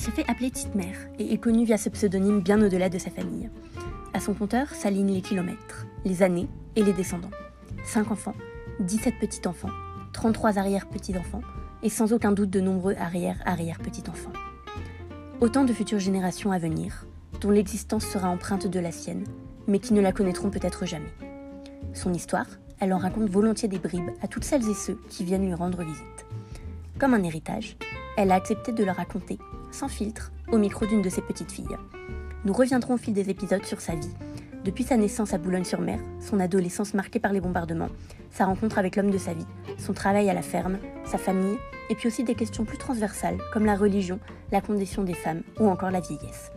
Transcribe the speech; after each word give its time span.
se 0.00 0.10
fait 0.10 0.24
appeler 0.30 0.50
Petite 0.50 0.74
Mère 0.74 0.96
et 1.18 1.34
est 1.34 1.38
connue 1.38 1.66
via 1.66 1.76
ce 1.76 1.90
pseudonyme 1.90 2.40
bien 2.40 2.62
au-delà 2.62 2.88
de 2.88 2.98
sa 2.98 3.10
famille. 3.10 3.50
À 4.14 4.20
son 4.20 4.32
compteur 4.32 4.70
s'alignent 4.70 5.12
les 5.12 5.20
kilomètres, 5.20 5.86
les 6.06 6.22
années 6.22 6.48
et 6.74 6.82
les 6.82 6.94
descendants. 6.94 7.30
5 7.84 8.10
enfants, 8.10 8.34
17 8.80 9.16
petits-enfants, 9.20 9.68
33 10.14 10.58
arrière-petits-enfants 10.58 11.42
et 11.82 11.90
sans 11.90 12.14
aucun 12.14 12.32
doute 12.32 12.48
de 12.48 12.62
nombreux 12.62 12.94
arrière-arrière-petits-enfants. 12.94 14.32
Autant 15.42 15.64
de 15.64 15.72
futures 15.74 15.98
générations 15.98 16.50
à 16.50 16.58
venir, 16.58 17.06
dont 17.42 17.50
l'existence 17.50 18.06
sera 18.06 18.30
empreinte 18.30 18.66
de 18.66 18.80
la 18.80 18.92
sienne, 18.92 19.24
mais 19.66 19.80
qui 19.80 19.92
ne 19.92 20.00
la 20.00 20.12
connaîtront 20.12 20.48
peut-être 20.48 20.86
jamais. 20.86 21.12
Son 21.92 22.14
histoire, 22.14 22.46
elle 22.80 22.94
en 22.94 22.98
raconte 22.98 23.28
volontiers 23.28 23.68
des 23.68 23.78
bribes 23.78 24.10
à 24.22 24.28
toutes 24.28 24.44
celles 24.44 24.68
et 24.68 24.74
ceux 24.74 24.98
qui 25.10 25.24
viennent 25.24 25.46
lui 25.46 25.54
rendre 25.54 25.82
visite. 25.82 26.26
Comme 26.98 27.12
un 27.12 27.22
héritage, 27.22 27.76
elle 28.16 28.32
a 28.32 28.36
accepté 28.36 28.72
de 28.72 28.84
le 28.84 28.92
raconter, 28.92 29.38
sans 29.70 29.88
filtre, 29.88 30.32
au 30.52 30.58
micro 30.58 30.86
d'une 30.86 31.02
de 31.02 31.08
ses 31.08 31.22
petites 31.22 31.52
filles. 31.52 31.76
Nous 32.44 32.52
reviendrons 32.52 32.94
au 32.94 32.98
fil 32.98 33.14
des 33.14 33.30
épisodes 33.30 33.64
sur 33.64 33.80
sa 33.80 33.94
vie, 33.94 34.14
depuis 34.64 34.84
sa 34.84 34.96
naissance 34.96 35.32
à 35.32 35.38
Boulogne-sur-Mer, 35.38 35.98
son 36.20 36.38
adolescence 36.38 36.92
marquée 36.92 37.18
par 37.18 37.32
les 37.32 37.40
bombardements, 37.40 37.88
sa 38.30 38.44
rencontre 38.44 38.78
avec 38.78 38.96
l'homme 38.96 39.10
de 39.10 39.18
sa 39.18 39.32
vie, 39.32 39.46
son 39.78 39.94
travail 39.94 40.28
à 40.28 40.34
la 40.34 40.42
ferme, 40.42 40.78
sa 41.04 41.16
famille, 41.16 41.56
et 41.88 41.94
puis 41.94 42.08
aussi 42.08 42.24
des 42.24 42.34
questions 42.34 42.64
plus 42.64 42.76
transversales 42.76 43.38
comme 43.52 43.64
la 43.64 43.74
religion, 43.74 44.20
la 44.52 44.60
condition 44.60 45.02
des 45.02 45.14
femmes 45.14 45.42
ou 45.58 45.68
encore 45.68 45.90
la 45.90 46.00
vieillesse. 46.00 46.50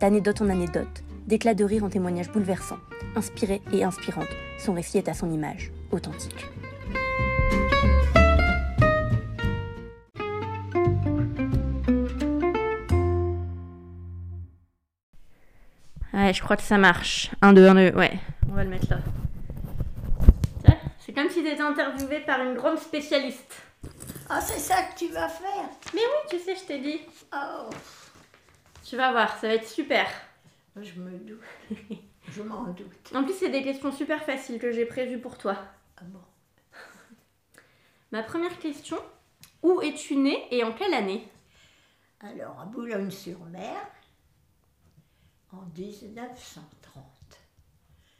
D'anecdote 0.00 0.42
en 0.42 0.50
anecdote, 0.50 1.02
d'éclats 1.26 1.54
de 1.54 1.64
rire 1.64 1.84
en 1.84 1.88
témoignages 1.88 2.30
bouleversants, 2.30 2.78
inspirés 3.16 3.62
et 3.72 3.84
inspirantes, 3.84 4.26
son 4.58 4.74
récit 4.74 4.98
est 4.98 5.08
à 5.08 5.14
son 5.14 5.30
image, 5.30 5.72
authentique. 5.90 6.46
Ouais, 16.26 16.34
je 16.34 16.42
crois 16.42 16.56
que 16.56 16.64
ça 16.64 16.76
marche. 16.76 17.30
1, 17.40 17.52
2, 17.52 17.68
1, 17.68 17.74
2, 17.92 17.96
ouais. 17.96 18.18
On 18.50 18.54
va 18.54 18.64
le 18.64 18.70
mettre 18.70 18.90
là. 18.90 18.98
C'est 20.98 21.12
comme 21.12 21.30
si 21.30 21.40
tu 21.40 21.48
étais 21.48 21.62
interviewé 21.62 22.18
par 22.18 22.40
une 22.40 22.54
grande 22.54 22.80
spécialiste. 22.80 23.54
Ah, 24.28 24.40
c'est 24.40 24.58
ça 24.58 24.82
que 24.82 24.98
tu 24.98 25.06
vas 25.12 25.28
faire 25.28 25.68
Mais 25.94 26.00
oui, 26.00 26.28
tu 26.28 26.40
sais, 26.40 26.56
je 26.56 26.64
t'ai 26.64 26.80
dit. 26.80 26.98
Oh, 27.32 27.70
Tu 28.84 28.96
vas 28.96 29.12
voir, 29.12 29.38
ça 29.38 29.46
va 29.46 29.54
être 29.54 29.68
super. 29.68 30.08
je 30.74 30.98
me 30.98 31.12
doute. 31.12 31.40
je 32.28 32.42
m'en 32.42 32.64
doute. 32.64 33.12
En 33.14 33.22
plus, 33.22 33.34
c'est 33.34 33.50
des 33.50 33.62
questions 33.62 33.92
super 33.92 34.24
faciles 34.24 34.58
que 34.58 34.72
j'ai 34.72 34.84
prévues 34.84 35.20
pour 35.20 35.38
toi. 35.38 35.56
Ah 35.96 36.06
bon? 36.06 36.22
Ma 38.10 38.24
première 38.24 38.58
question 38.58 38.98
où 39.62 39.80
es-tu 39.80 40.16
né 40.16 40.48
et 40.50 40.64
en 40.64 40.72
quelle 40.72 40.94
année? 40.94 41.28
Alors, 42.20 42.58
à 42.60 42.64
Boulogne-sur-Mer, 42.64 43.76
en 45.52 45.62
1930. 45.76 47.04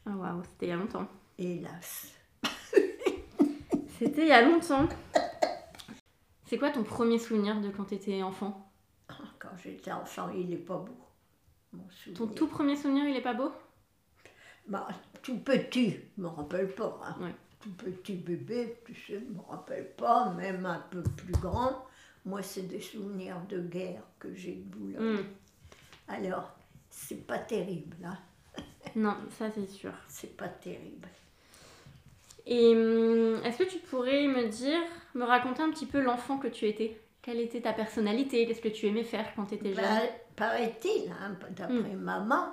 Ah 0.07 0.11
waouh, 0.17 0.43
c'était 0.45 0.67
il 0.67 0.69
y 0.71 0.73
a 0.73 0.77
longtemps. 0.77 1.09
Hélas. 1.39 2.13
C'était 3.99 4.23
il 4.23 4.29
y 4.29 4.33
a 4.33 4.43
longtemps. 4.43 4.89
C'est 6.47 6.59
quoi 6.59 6.71
ton 6.71 6.85
premier 6.85 7.19
souvenir 7.19 7.61
de 7.61 7.71
quand 7.71 7.85
t'étais 7.85 8.23
enfant? 8.23 8.71
Quand 9.39 9.57
j'étais 9.63 9.93
enfant, 9.93 10.31
il 10.31 10.49
n'est 10.49 10.57
pas 10.57 10.79
beau. 10.79 10.97
Mon. 11.73 11.85
Ton 12.15 12.27
tout 12.29 12.47
premier 12.47 12.77
souvenir, 12.77 13.05
il 13.07 13.17
est 13.17 13.23
pas 13.23 13.35
beau? 13.35 13.51
Bah, 14.69 14.89
tout 15.23 15.39
petit, 15.39 15.97
je 16.17 16.23
me 16.23 16.29
rappelle 16.29 16.75
pas. 16.75 17.01
hein. 17.05 17.17
Ouais. 17.21 17.35
Tout 17.61 17.71
petit 17.73 18.15
bébé, 18.15 18.81
tu 18.85 18.95
sais, 18.95 19.21
je 19.21 19.33
me 19.35 19.41
rappelle 19.49 19.91
pas, 19.97 20.31
même 20.35 20.67
un 20.67 20.79
peu 20.91 21.03
plus 21.03 21.33
grand. 21.33 21.87
Moi, 22.25 22.43
c'est 22.43 22.63
des 22.63 22.81
souvenirs 22.81 23.41
de 23.49 23.61
guerre 23.61 24.03
que 24.19 24.33
j'ai 24.35 24.55
de 24.57 24.63
Boulogne. 24.63 25.17
Hmm. 25.21 25.25
Alors, 26.09 26.56
c'est 26.99 27.27
pas 27.27 27.39
terrible, 27.39 27.97
hein. 28.05 28.17
Non, 28.97 29.15
ça 29.39 29.51
c'est 29.55 29.69
sûr. 29.69 29.93
C'est 30.09 30.37
pas 30.37 30.49
terrible. 30.49 31.09
Et 32.47 32.75
hum, 32.75 33.41
est-ce 33.45 33.59
que 33.59 33.69
tu 33.69 33.79
pourrais 33.79 34.27
me 34.27 34.49
dire, 34.49 34.81
me 35.15 35.25
raconter 35.25 35.63
un 35.63 35.71
petit 35.71 35.87
peu 35.87 36.01
l'enfant 36.01 36.39
que 36.39 36.49
tu 36.49 36.67
étais? 36.67 36.99
Quelle 37.23 37.41
était 37.41 37.61
ta 37.61 37.73
personnalité? 37.73 38.47
Qu'est-ce 38.47 38.61
que 38.61 38.69
tu 38.69 38.87
aimais 38.87 39.03
faire 39.05 39.27
quand 39.35 39.47
tu 39.47 39.55
étais 39.57 39.75
jeune? 39.75 39.85
Bah, 39.85 40.01
Paraît-il, 40.37 41.11
hein, 41.11 41.37
d'après 41.51 41.75
Hmm. 41.75 41.97
maman, 41.99 42.47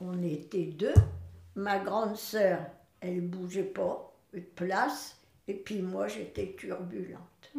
on 0.00 0.22
était 0.22 0.66
deux. 0.66 0.94
Ma 1.56 1.78
grande 1.78 2.16
sœur, 2.16 2.60
elle 3.00 3.20
bougeait 3.22 3.62
pas 3.64 4.12
de 4.32 4.40
place. 4.40 5.16
Et 5.48 5.54
puis 5.54 5.80
moi, 5.82 6.06
j'étais 6.06 6.54
turbulente. 6.56 7.52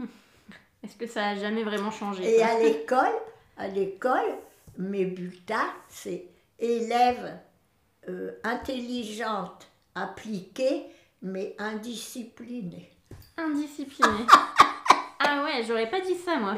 Est-ce 0.84 0.95
que 0.95 1.07
ça 1.07 1.29
a 1.29 1.35
jamais 1.35 1.63
vraiment 1.63 1.91
changé 1.91 2.23
Et 2.38 2.41
à 2.41 2.57
l'école, 2.59 3.16
à 3.57 3.67
l'école, 3.67 4.31
mes 4.79 5.06
bulletins, 5.06 5.72
c'est 5.90 6.25
élève 6.57 7.38
euh, 8.07 8.31
intelligente, 8.44 9.67
appliquée, 9.94 10.85
mais 11.22 11.56
indisciplinée. 11.59 12.90
Indiscipliné. 13.38 14.25
ah 15.19 15.44
ouais, 15.44 15.63
j'aurais 15.67 15.90
pas 15.90 16.00
dit 16.01 16.16
ça 16.16 16.38
moi. 16.40 16.56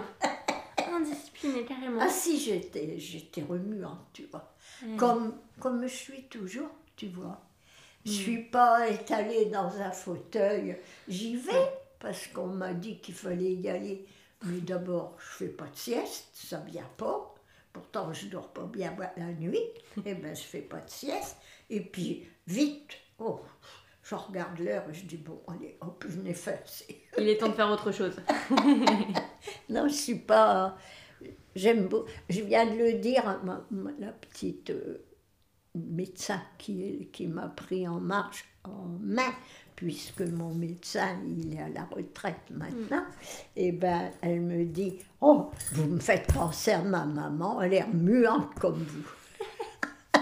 Indiscipliné 0.93 1.65
carrément. 1.65 1.99
Ah 2.01 2.09
si, 2.09 2.39
j'étais, 2.39 2.97
j'étais 2.99 3.41
remuante, 3.41 4.07
tu 4.13 4.23
vois. 4.25 4.53
Ouais. 4.85 4.95
Comme, 4.97 5.33
comme 5.59 5.81
je 5.83 5.93
suis 5.95 6.23
toujours, 6.23 6.69
tu 6.95 7.07
vois. 7.07 7.41
Je 8.05 8.11
Mm. 8.11 8.13
suis 8.13 8.43
pas 8.45 8.89
étalée 8.89 9.45
dans 9.45 9.79
un 9.79 9.91
fauteuil. 9.91 10.77
J'y 11.07 11.35
vais 11.35 11.71
parce 11.99 12.25
qu'on 12.27 12.47
m'a 12.47 12.73
dit 12.73 12.99
qu'il 12.99 13.13
fallait 13.13 13.53
y 13.53 13.69
aller. 13.69 14.05
Mais 14.43 14.59
d'abord, 14.59 15.15
je 15.19 15.45
fais 15.45 15.49
pas 15.49 15.65
de 15.67 15.75
sieste, 15.75 16.29
ça 16.33 16.57
vient 16.61 16.89
pas. 16.97 17.30
Pourtant, 17.73 18.11
je 18.13 18.27
dors 18.27 18.51
pas 18.51 18.65
bien 18.65 18.95
la 19.17 19.25
nuit. 19.33 19.59
Eh 20.05 20.13
ben, 20.15 20.35
je 20.35 20.41
fais 20.41 20.61
pas 20.61 20.79
de 20.79 20.89
sieste. 20.89 21.37
Et 21.69 21.81
puis, 21.81 22.27
vite, 22.47 22.91
oh, 23.19 23.41
je 24.03 24.15
regarde 24.15 24.59
l'heure 24.59 24.89
et 24.89 24.93
je 24.93 25.05
dis 25.05 25.17
bon, 25.17 25.41
allez, 25.47 25.77
hop, 25.81 26.05
je 26.07 26.19
n'ai 26.19 26.33
fait 26.33 26.61
assez. 26.63 27.03
Il 27.17 27.27
est 27.29 27.37
temps 27.37 27.49
de 27.49 27.53
faire 27.53 27.69
autre 27.71 27.91
chose. 27.91 28.15
Non, 29.69 29.87
je 29.87 29.93
suis 29.93 30.15
pas. 30.19 30.77
J'aime 31.55 31.87
beau. 31.87 32.05
Je 32.29 32.41
viens 32.41 32.65
de 32.65 32.75
le 32.77 32.93
dire 32.93 33.27
à 33.27 33.37
ma- 33.37 33.65
ma- 33.71 33.91
la 33.99 34.11
petite 34.11 34.69
euh, 34.71 35.03
médecin 35.75 36.41
qui, 36.57 37.09
qui 37.11 37.27
m'a 37.27 37.47
pris 37.47 37.87
en 37.87 37.99
marche, 37.99 38.45
en 38.63 38.85
main, 38.99 39.31
puisque 39.81 40.21
mon 40.21 40.53
médecin, 40.53 41.17
il 41.27 41.55
est 41.55 41.59
à 41.59 41.67
la 41.69 41.85
retraite 41.85 42.51
maintenant. 42.51 43.03
Et 43.55 43.71
ben, 43.71 44.11
elle 44.21 44.41
me 44.41 44.63
dit 44.63 44.99
Oh, 45.21 45.49
vous 45.71 45.85
me 45.85 45.99
faites 45.99 46.31
penser 46.31 46.69
à 46.69 46.83
ma 46.83 47.03
maman, 47.03 47.59
elle 47.63 47.73
est 47.73 47.87
muante 47.87 48.53
comme 48.59 48.83
vous. 48.83 49.09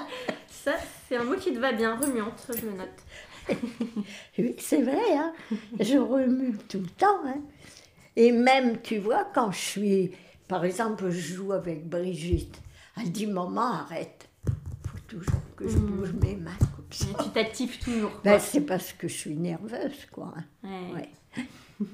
Ça, 0.49 0.75
c'est 1.09 1.17
un 1.17 1.25
mot 1.25 1.35
qui 1.35 1.53
te 1.53 1.59
va 1.59 1.73
bien, 1.73 1.97
remuante, 1.97 2.49
je 2.55 2.65
le 2.65 2.71
note. 2.71 2.87
Oui, 4.37 4.55
c'est 4.59 4.81
vrai, 4.81 5.17
hein. 5.17 5.33
je 5.81 5.97
remue 5.97 6.55
tout 6.69 6.79
le 6.79 6.87
temps. 6.87 7.19
hein. 7.25 7.41
Et 8.15 8.31
même, 8.31 8.79
tu 8.81 8.99
vois, 8.99 9.25
quand 9.35 9.51
je 9.51 9.59
suis, 9.59 10.11
par 10.47 10.63
exemple, 10.63 11.09
je 11.09 11.33
joue 11.35 11.51
avec 11.51 11.85
Brigitte, 11.89 12.61
elle 12.95 13.11
dit 13.11 13.27
Maman, 13.27 13.73
arrête. 13.73 14.29
Il 14.47 14.89
faut 14.89 14.97
toujours 15.05 15.41
que 15.57 15.67
je 15.67 15.77
bouge 15.77 16.13
mes 16.21 16.37
mains 16.37 16.51
tu 16.89 17.29
t'actives 17.33 17.79
toujours. 17.79 18.11
quoi. 18.11 18.21
Ben, 18.23 18.39
c'est 18.39 18.61
parce 18.61 18.93
que 18.93 19.07
je 19.07 19.13
suis 19.13 19.35
nerveuse, 19.35 20.05
quoi. 20.11 20.33
Ouais. 20.63 20.93
Ouais. 20.93 21.09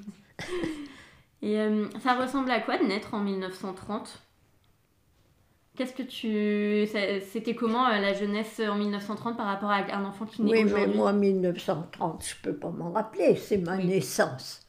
Et 1.42 1.58
euh, 1.60 1.86
ça 2.02 2.14
ressemble 2.14 2.50
à 2.50 2.60
quoi 2.60 2.78
de 2.78 2.84
naître 2.84 3.14
en 3.14 3.20
1930 3.20 4.22
Qu'est-ce 5.76 5.92
que 5.92 6.02
tu. 6.02 6.90
C'était 7.30 7.54
comment 7.54 7.86
euh, 7.88 8.00
la 8.00 8.14
jeunesse 8.14 8.60
en 8.66 8.76
1930 8.76 9.36
par 9.36 9.46
rapport 9.46 9.70
à 9.70 9.76
un 9.94 10.04
enfant 10.06 10.24
qui 10.24 10.42
naît 10.42 10.50
Oui, 10.52 10.64
mais 10.64 10.72
aujourd'hui? 10.72 10.96
moi, 10.96 11.12
1930, 11.12 12.24
je 12.26 12.34
peux 12.42 12.56
pas 12.56 12.70
m'en 12.70 12.92
rappeler, 12.92 13.36
c'est 13.36 13.58
ma 13.58 13.76
Oui. 13.76 13.84
naissance. 13.86 14.66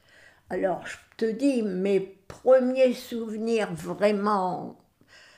Alors, 0.49 0.85
je 0.85 0.97
te 1.15 1.31
dis, 1.31 1.61
mes 1.63 2.01
premiers 2.01 2.93
souvenirs 2.93 3.73
vraiment, 3.73 4.77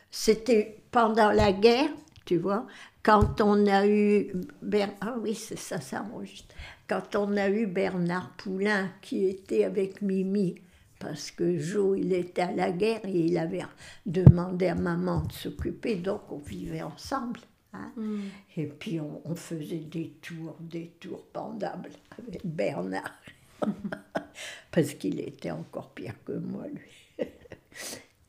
c'était 0.10 0.82
pendant 0.92 1.32
la 1.32 1.52
guerre, 1.52 1.90
tu 2.26 2.38
vois, 2.38 2.66
quand 3.04 3.42
on 3.42 3.66
a 3.68 3.88
eu. 3.88 4.32
Ber- 4.62 4.96
Ah 5.02 5.16
oui, 5.20 5.36
c'est 5.36 5.58
ça, 5.60 5.80
ça 5.82 6.04
enregistre. 6.04 6.54
Quand 6.88 7.16
on 7.16 7.38
a 7.38 7.50
eu 7.50 7.68
Bernard 7.68 8.32
Poulain 8.38 8.90
qui 9.02 9.26
était 9.26 9.64
avec 9.64 10.02
Mimi, 10.02 10.56
parce 11.00 11.32
que 11.32 11.58
Joe, 11.58 11.98
il 12.00 12.14
était 12.14 12.42
à 12.42 12.52
la 12.52 12.72
guerre 12.72 13.02
et 13.06 13.20
il 13.28 13.38
avait 13.38 13.62
demandé 14.06 14.68
à 14.68 14.76
maman 14.76 15.22
de 15.22 15.32
s'occuper, 15.32 15.96
donc 15.96 16.22
on 16.32 16.38
vivait 16.40 16.82
ensemble. 16.82 17.40
hein. 17.74 17.92
Hmm. 17.96 18.30
Et 18.58 18.66
puis 18.66 19.00
on, 19.00 19.22
on 19.26 19.36
faisait 19.36 19.78
des 19.78 20.10
tours, 20.22 20.58
des 20.60 20.94
tours 21.00 21.26
pendables 21.28 21.92
avec 22.18 22.42
Bernard. 22.46 23.14
Parce 24.72 24.94
qu'il 24.94 25.20
était 25.20 25.52
encore 25.52 25.90
pire 25.94 26.16
que 26.26 26.34
moi, 26.34 26.66
lui. 26.68 27.26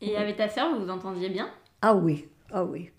Et 0.01 0.17
avec 0.17 0.37
ta 0.37 0.49
sœur, 0.49 0.75
vous 0.75 0.85
vous 0.85 0.91
entendiez 0.91 1.29
bien? 1.31 1.51
Ah 1.83 1.95
oui, 1.95 2.27
ah 2.53 2.65
oui. 2.65 2.91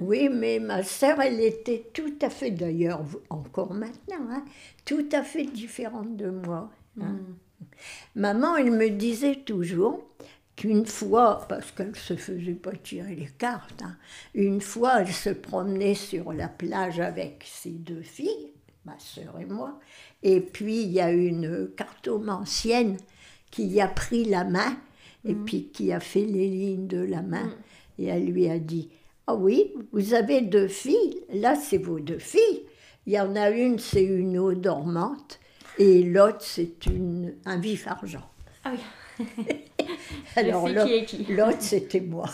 Oui, 0.00 0.28
mais 0.28 0.58
ma 0.60 0.82
sœur, 0.82 1.20
elle 1.20 1.40
était 1.40 1.84
tout 1.92 2.14
à 2.22 2.30
fait, 2.30 2.50
d'ailleurs, 2.50 3.04
encore 3.30 3.74
maintenant, 3.74 4.26
hein, 4.30 4.44
tout 4.84 5.06
à 5.12 5.22
fait 5.22 5.44
différente 5.44 6.16
de 6.16 6.30
moi. 6.30 6.70
hein. 7.00 7.16
Maman, 8.14 8.56
elle 8.56 8.70
me 8.72 8.88
disait 8.90 9.36
toujours 9.36 10.04
qu'une 10.56 10.86
fois, 10.86 11.46
parce 11.48 11.70
qu'elle 11.72 11.90
ne 11.90 11.94
se 11.94 12.16
faisait 12.16 12.54
pas 12.54 12.72
tirer 12.72 13.14
les 13.14 13.28
cartes, 13.38 13.82
hein, 13.82 13.96
une 14.34 14.60
fois 14.60 15.00
elle 15.02 15.12
se 15.12 15.30
promenait 15.30 15.94
sur 15.94 16.32
la 16.32 16.48
plage 16.48 16.98
avec 17.00 17.44
ses 17.46 17.70
deux 17.70 18.02
filles, 18.02 18.52
ma 18.84 18.98
sœur 18.98 19.38
et 19.40 19.44
moi, 19.44 19.78
et 20.22 20.40
puis 20.40 20.82
il 20.82 20.90
y 20.90 21.00
a 21.00 21.12
une 21.12 21.68
cartomancienne 21.76 22.96
qui 23.50 23.80
a 23.80 23.86
pris 23.88 24.24
la 24.24 24.44
main 24.44 24.76
et 25.24 25.34
Mhm. 25.34 25.44
puis 25.44 25.68
qui 25.68 25.92
a 25.92 26.00
fait 26.00 26.24
les 26.24 26.48
lignes 26.48 26.86
de 26.88 27.00
la 27.00 27.22
main. 27.22 27.44
Mhm. 27.44 27.52
Et 28.00 28.04
elle 28.06 28.26
lui 28.26 28.48
a 28.48 28.58
dit 28.58 28.88
Ah 29.30 29.34
oui, 29.34 29.74
vous 29.92 30.14
avez 30.14 30.40
deux 30.40 30.68
filles, 30.68 31.20
là 31.30 31.54
c'est 31.54 31.76
vos 31.78 32.00
deux 32.00 32.18
filles. 32.18 32.62
Il 33.06 33.12
y 33.12 33.20
en 33.20 33.36
a 33.36 33.50
une, 33.50 33.78
c'est 33.78 34.02
une 34.04 34.38
eau 34.38 34.54
dormante, 34.54 35.38
et 35.78 36.02
l'autre, 36.02 36.40
c'est 36.40 36.86
une, 36.86 37.34
un 37.44 37.58
vif 37.58 37.86
argent. 37.86 38.26
Ah 38.64 38.72
oui. 38.72 39.26
Alors 40.36 40.68
l'autre, 40.68 41.56
c'était 41.60 42.00
moi. 42.00 42.30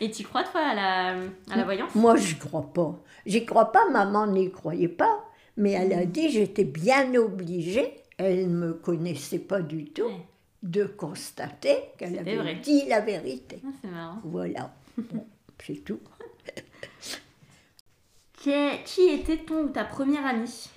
Et 0.00 0.10
tu 0.10 0.24
crois, 0.24 0.42
toi, 0.42 0.60
à 0.60 0.74
la, 0.74 1.08
à 1.50 1.56
la 1.56 1.64
voyance? 1.64 1.94
Moi, 1.94 2.16
je 2.16 2.34
crois 2.34 2.72
pas. 2.72 2.98
J'y 3.24 3.44
crois 3.46 3.70
pas, 3.70 3.88
maman 3.90 4.26
n'y 4.26 4.50
croyait 4.50 4.88
pas. 4.88 5.24
Mais 5.56 5.72
elle 5.72 5.90
Mm. 5.90 5.98
a 6.00 6.04
dit, 6.06 6.30
j'étais 6.30 6.64
bien 6.64 7.14
obligée, 7.14 7.94
elle 8.18 8.50
ne 8.50 8.56
me 8.68 8.72
connaissait 8.72 9.38
pas 9.38 9.60
du 9.60 9.84
tout, 9.84 10.02
Ouais. 10.02 10.26
De 10.62 10.84
constater 10.84 11.76
qu'elle 11.98 12.18
avait 12.18 12.36
vrai. 12.36 12.54
dit 12.56 12.86
la 12.86 13.00
vérité. 13.00 13.60
Ah, 13.64 13.68
C'est 13.80 13.88
marrant. 13.90 14.20
Voilà, 14.24 14.74
Bon, 14.96 15.26
c'est 15.64 15.84
tout. 15.84 16.00
Qui 18.84 19.08
était 19.08 19.38
ton 19.38 19.64
ou 19.64 19.68
ta 19.68 19.84
première 19.84 20.26
amie? 20.26 20.68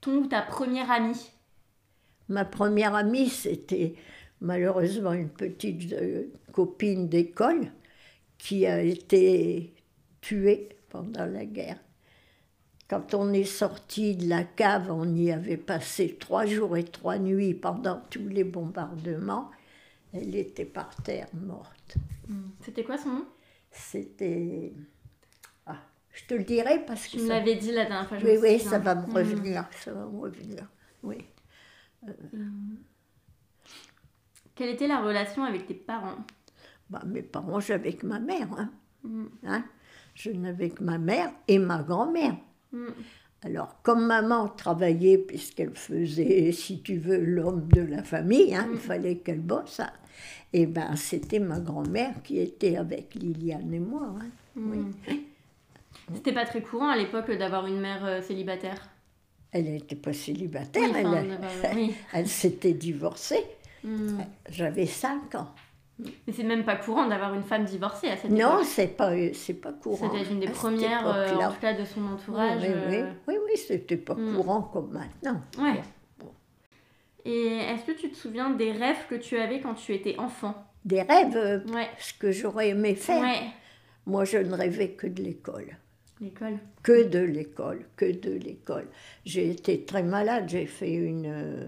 Ton 0.00 0.16
ou 0.18 0.26
ta 0.26 0.42
première 0.42 0.90
amie? 0.90 1.30
Ma 2.28 2.44
première 2.44 2.94
amie, 2.94 3.28
c'était 3.28 3.94
malheureusement 4.40 5.12
une 5.12 5.28
petite 5.30 5.92
euh, 5.92 6.24
copine 6.52 7.08
d'école 7.08 7.72
qui 8.38 8.66
a 8.66 8.80
été 8.82 9.74
tuée 10.20 10.68
pendant 10.90 11.26
la 11.26 11.44
guerre. 11.44 11.78
Quand 12.88 13.12
on 13.14 13.32
est 13.34 13.44
sorti 13.44 14.16
de 14.16 14.28
la 14.28 14.44
cave, 14.44 14.90
on 14.90 15.14
y 15.14 15.30
avait 15.30 15.58
passé 15.58 16.16
trois 16.18 16.46
jours 16.46 16.76
et 16.76 16.84
trois 16.84 17.18
nuits 17.18 17.52
pendant 17.54 18.00
tous 18.08 18.26
les 18.28 18.44
bombardements. 18.44 19.50
Elle 20.14 20.34
était 20.34 20.64
par 20.64 20.94
terre 21.02 21.28
morte. 21.34 21.96
C'était 22.62 22.84
quoi 22.84 22.96
son 22.96 23.10
nom? 23.10 23.26
C'était. 23.70 24.72
Ah, 25.66 25.76
je 26.12 26.24
te 26.24 26.34
le 26.34 26.44
dirai 26.44 26.82
parce 26.86 27.06
que 27.06 27.12
Tu 27.12 27.22
me 27.22 27.26
ça... 27.28 27.34
l'avais 27.34 27.56
dit 27.56 27.72
la 27.72 27.84
dernière 27.84 28.08
fois. 28.08 28.18
je 28.18 28.24
Oui, 28.26 28.32
me 28.36 28.40
oui, 28.40 28.58
ça 28.58 28.78
va 28.78 28.94
me 28.94 29.06
Mhm. 29.06 29.12
revenir. 29.14 29.68
Ça 29.84 29.92
va 29.92 30.06
me 30.06 30.18
revenir. 30.18 30.66
Oui. 31.02 31.18
Quelle 34.54 34.70
était 34.70 34.88
la 34.88 35.00
relation 35.02 35.44
avec 35.44 35.66
tes 35.66 35.74
parents? 35.74 36.16
Bah, 36.90 37.02
mes 37.06 37.22
parents, 37.22 37.60
j'avais 37.60 37.92
que 37.92 38.06
ma 38.06 38.18
mère. 38.18 38.48
Hein. 38.56 38.70
Mhm. 39.04 39.28
Hein? 39.44 39.64
Je 40.14 40.30
n'avais 40.30 40.70
que 40.70 40.82
ma 40.82 40.96
mère 40.98 41.30
et 41.46 41.58
ma 41.58 41.82
grand-mère. 41.82 42.34
Mhm. 42.72 42.92
Alors, 43.44 43.76
comme 43.82 44.04
maman 44.06 44.48
travaillait, 44.48 45.18
puisqu'elle 45.18 45.74
faisait, 45.74 46.50
si 46.52 46.80
tu 46.82 46.96
veux, 46.96 47.18
l'homme 47.24 47.68
de 47.68 47.82
la 47.82 48.02
famille, 48.02 48.52
hein, 48.54 48.68
il 48.72 48.78
fallait 48.80 49.16
qu'elle 49.18 49.40
bosse, 49.40 49.78
hein, 49.80 49.90
et 50.52 50.66
ben 50.66 50.96
c'était 50.96 51.38
ma 51.38 51.60
grand-mère 51.60 52.14
qui 52.24 52.40
était 52.40 52.76
avec 52.76 53.14
Liliane 53.14 53.72
et 53.72 53.78
moi. 53.78 54.12
hein. 54.20 54.26
Oui. 54.56 54.78
C'était 56.14 56.32
pas 56.32 56.46
très 56.46 56.62
courant 56.62 56.88
à 56.88 56.96
l'époque 56.96 57.30
d'avoir 57.30 57.66
une 57.66 57.78
mère 57.80 58.04
euh, 58.04 58.20
célibataire? 58.22 58.88
Elle 59.52 59.64
n'était 59.70 59.94
pas 59.96 60.12
célibataire, 60.12 60.90
Oui, 60.92 60.98
elle, 60.98 61.38
enfin, 61.42 61.88
elle, 62.12 62.28
s'était 62.28 62.72
divorcée. 62.72 63.44
J'avais 64.50 64.86
5 64.86 65.34
ans. 65.36 65.54
Mais 65.98 66.32
c'est 66.32 66.44
même 66.44 66.64
pas 66.64 66.76
courant 66.76 67.08
d'avoir 67.08 67.34
une 67.34 67.42
femme 67.42 67.64
divorcée 67.64 68.08
à 68.08 68.16
cette 68.16 68.30
Non, 68.30 68.54
époque. 68.58 68.64
c'est 68.66 68.96
pas, 68.96 69.12
c'est 69.34 69.54
pas 69.54 69.72
courant. 69.72 70.10
C'était 70.12 70.30
une 70.30 70.38
des 70.40 70.46
à 70.46 70.50
premières, 70.50 71.06
euh, 71.08 71.34
en 71.36 71.52
tout 71.52 71.60
cas, 71.60 71.74
de 71.74 71.84
son 71.84 72.04
entourage. 72.06 72.60
oui, 72.62 72.68
oui, 72.88 72.94
euh, 72.96 73.10
oui, 73.26 73.34
oui, 73.44 73.56
c'était 73.56 73.96
pas 73.96 74.14
Mm. 74.14 74.36
courant 74.36 74.62
comme 74.62 74.92
maintenant. 74.92 75.40
Ouais. 75.58 75.80
Bon. 76.20 76.32
Et 77.24 77.46
est-ce 77.56 77.84
que 77.84 77.92
tu 77.98 78.10
te 78.10 78.16
souviens 78.16 78.50
des 78.50 78.70
rêves 78.70 79.06
que 79.10 79.16
tu 79.16 79.36
avais 79.38 79.60
quand 79.60 79.74
tu 79.74 79.92
étais 79.92 80.16
enfant? 80.18 80.54
Des 80.84 81.02
rêves, 81.02 81.36
euh, 81.36 81.58
Ouais. 81.74 81.88
ce 81.98 82.12
que 82.14 82.30
j'aurais 82.30 82.68
aimé 82.68 82.94
faire. 82.94 83.20
Ouais. 83.20 83.48
Moi, 84.06 84.24
je 84.24 84.38
ne 84.38 84.54
rêvais 84.54 84.90
que 84.90 85.08
de 85.08 85.20
l'école. 85.22 85.76
L'école. 86.20 86.58
Que 86.84 87.04
de 87.08 87.18
l'école, 87.18 87.84
que 87.96 88.10
de 88.10 88.32
l'école. 88.32 88.86
J'ai 89.24 89.50
été 89.50 89.84
très 89.84 90.02
malade, 90.04 90.44
j'ai 90.48 90.66
fait 90.66 90.92
une... 90.94 91.26
euh, 91.26 91.66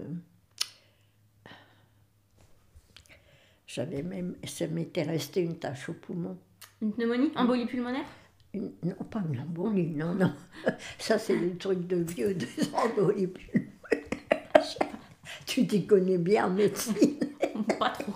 J'avais 3.73 4.03
même... 4.03 4.35
Ça 4.45 4.67
m'était 4.67 5.03
resté 5.03 5.41
une 5.41 5.57
tache 5.57 5.87
au 5.89 5.93
poumon. 5.93 6.37
Une 6.81 6.91
pneumonie 6.91 7.31
Embolie 7.35 7.65
pulmonaire? 7.65 8.05
Une- 8.53 8.73
Non, 8.83 8.95
pas 9.09 9.23
une 9.31 9.39
embolie, 9.39 9.91
non, 9.91 10.13
non. 10.13 10.33
Ça, 10.99 11.17
c'est 11.17 11.37
le 11.37 11.57
truc 11.57 11.87
de 11.87 11.97
vieux, 11.97 12.33
des 12.33 12.47
embolies 12.73 13.27
pulmonaires. 13.27 13.69
Tu 15.45 15.65
t'y 15.67 15.85
connais 15.85 16.17
bien 16.17 16.47
en 16.47 16.49
médecine. 16.51 17.17
Pas 17.79 17.89
trop. 17.91 18.13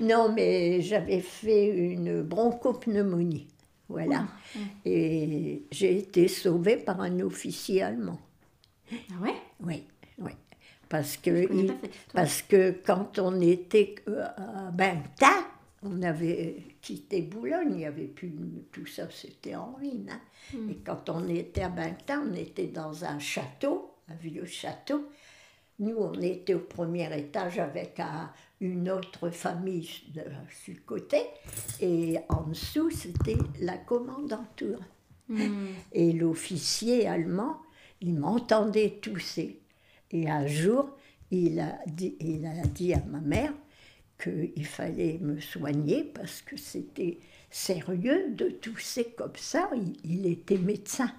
Non, 0.00 0.32
mais 0.32 0.80
j'avais 0.80 1.20
fait 1.20 1.68
une 1.68 2.22
bronchopneumonie. 2.22 3.48
Voilà. 3.88 4.26
Et 4.84 5.64
j'ai 5.70 5.98
été 5.98 6.26
sauvée 6.28 6.76
par 6.76 7.00
un 7.00 7.20
officier 7.20 7.82
allemand. 7.82 8.18
Ah 8.92 9.22
ouais? 9.22 9.34
Oui, 9.60 9.84
oui. 10.18 10.32
Parce 10.92 11.16
que, 11.16 11.30
il- 11.52 11.74
parce 12.12 12.42
que 12.42 12.70
quand 12.84 13.18
on 13.18 13.40
était 13.40 13.94
euh, 14.08 14.26
à 14.36 14.70
Bengta, 14.70 15.32
on 15.82 16.02
avait 16.02 16.56
quitté 16.82 17.22
Boulogne, 17.22 17.70
il 17.70 17.76
n'y 17.78 17.86
avait 17.86 18.06
plus 18.18 18.30
tout 18.70 18.84
ça, 18.86 19.08
c'était 19.10 19.54
en 19.56 19.72
ruine. 19.78 20.10
hein. 20.12 20.20
Hmm. 20.54 20.70
Et 20.70 20.76
quand 20.84 21.08
on 21.08 21.26
était 21.28 21.62
à 21.62 21.70
Bengta, 21.70 22.20
on 22.20 22.34
était 22.34 22.66
dans 22.66 23.04
un 23.06 23.18
château, 23.18 23.90
un 24.10 24.14
vieux 24.16 24.44
château. 24.44 25.08
Nous, 25.78 25.96
on 25.96 26.12
était 26.20 26.52
au 26.54 26.58
premier 26.60 27.08
étage 27.18 27.58
avec 27.58 27.98
un- 27.98 28.30
une 28.60 28.90
autre 28.90 29.30
famille 29.30 29.88
de, 30.14 30.20
sur 30.62 30.74
le 30.74 30.80
côté, 30.84 31.20
et 31.80 32.18
en 32.28 32.42
dessous, 32.42 32.90
c'était 32.90 33.38
la 33.60 33.78
commandanture. 33.78 34.78
Hmm. 35.30 35.68
Et 35.92 36.12
l'officier 36.12 37.08
allemand, 37.08 37.56
il 38.02 38.14
m'entendait 38.18 38.98
tousser. 39.00 39.61
Et 40.12 40.28
un 40.28 40.46
jour, 40.46 40.90
il 41.30 41.60
a 41.60 41.78
dit, 41.86 42.16
il 42.20 42.44
a 42.46 42.66
dit 42.66 42.92
à 42.94 43.02
ma 43.10 43.20
mère 43.20 43.52
qu'il 44.22 44.66
fallait 44.66 45.18
me 45.20 45.40
soigner 45.40 46.04
parce 46.04 46.42
que 46.42 46.56
c'était 46.56 47.18
sérieux 47.50 48.30
de 48.30 48.48
tousser 48.48 49.14
comme 49.16 49.36
ça. 49.36 49.70
Il, 49.74 49.96
il 50.04 50.26
était 50.26 50.58
médecin. 50.58 51.10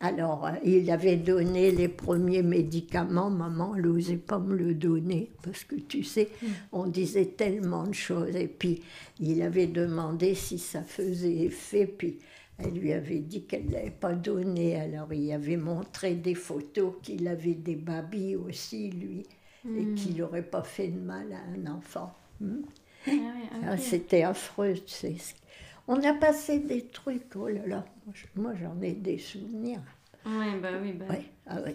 Alors, 0.00 0.50
il 0.62 0.90
avait 0.90 1.16
donné 1.16 1.70
les 1.70 1.88
premiers 1.88 2.42
médicaments. 2.42 3.30
Maman 3.30 3.74
n'osait 3.74 4.18
pas 4.18 4.38
me 4.38 4.54
le 4.54 4.74
donner 4.74 5.30
parce 5.42 5.64
que 5.64 5.76
tu 5.76 6.02
sais, 6.04 6.28
on 6.72 6.86
disait 6.86 7.24
tellement 7.24 7.86
de 7.86 7.94
choses. 7.94 8.36
Et 8.36 8.48
puis, 8.48 8.82
il 9.18 9.40
avait 9.40 9.66
demandé 9.66 10.34
si 10.34 10.58
ça 10.58 10.82
faisait 10.82 11.44
effet. 11.44 11.86
Puis, 11.86 12.18
elle 12.58 12.74
lui 12.74 12.92
avait 12.92 13.18
dit 13.20 13.44
qu'elle 13.44 13.66
ne 13.66 13.72
l'avait 13.72 13.90
pas 13.90 14.12
donné. 14.12 14.76
Alors, 14.80 15.12
il 15.12 15.30
avait 15.32 15.56
montré 15.56 16.14
des 16.14 16.34
photos 16.34 16.94
qu'il 17.02 17.26
avait 17.28 17.54
des 17.54 17.76
babilles 17.76 18.36
aussi, 18.36 18.90
lui, 18.90 19.26
et 19.66 19.94
qu'il 19.94 20.16
n'aurait 20.18 20.42
pas 20.42 20.62
fait 20.62 20.88
de 20.88 21.00
mal 21.00 21.32
à 21.32 21.38
un 21.58 21.72
enfant. 21.74 22.12
Hmm. 22.40 22.62
Ah 23.06 23.10
ouais, 23.10 23.60
Ah. 23.66 23.76
C'était 23.76 24.22
affreux. 24.22 24.74
On 25.86 26.02
a 26.02 26.14
passé 26.14 26.60
des 26.60 26.86
trucs, 26.86 27.34
oh 27.36 27.48
là 27.48 27.66
là, 27.66 27.84
moi, 28.06 28.14
je- 28.14 28.40
moi 28.40 28.52
j'en 28.60 28.80
ai 28.80 28.92
des 28.92 29.18
souvenirs. 29.18 29.80
Ouais, 30.24 30.58
bah 30.62 30.70
oui, 30.80 30.92
bah. 30.92 31.04
Ouais, 31.10 31.24
ah 31.46 31.60
ouais. 31.60 31.74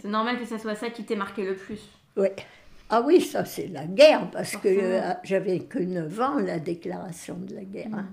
c'est- 0.00 0.06
normal 0.08 0.38
que 0.38 0.44
ça 0.44 0.58
soit 0.58 0.76
ça 0.76 0.90
qui 0.90 1.02
t'ait 1.04 1.16
marqué 1.16 1.44
le 1.44 1.56
plus. 1.56 1.80
Ouais. 2.16 2.34
Ah 2.88 3.02
oui, 3.04 3.20
ça 3.20 3.44
c'est 3.44 3.66
la 3.68 3.86
guerre, 3.86 4.30
parce 4.30 4.56
que 4.56 4.68
euh, 4.68 5.12
j'avais 5.24 5.60
que 5.60 5.78
9 5.80 6.20
ans, 6.20 6.38
la 6.38 6.60
déclaration 6.60 7.36
de 7.36 7.54
la 7.54 7.64
guerre. 7.64 7.88
hein. 7.92 8.08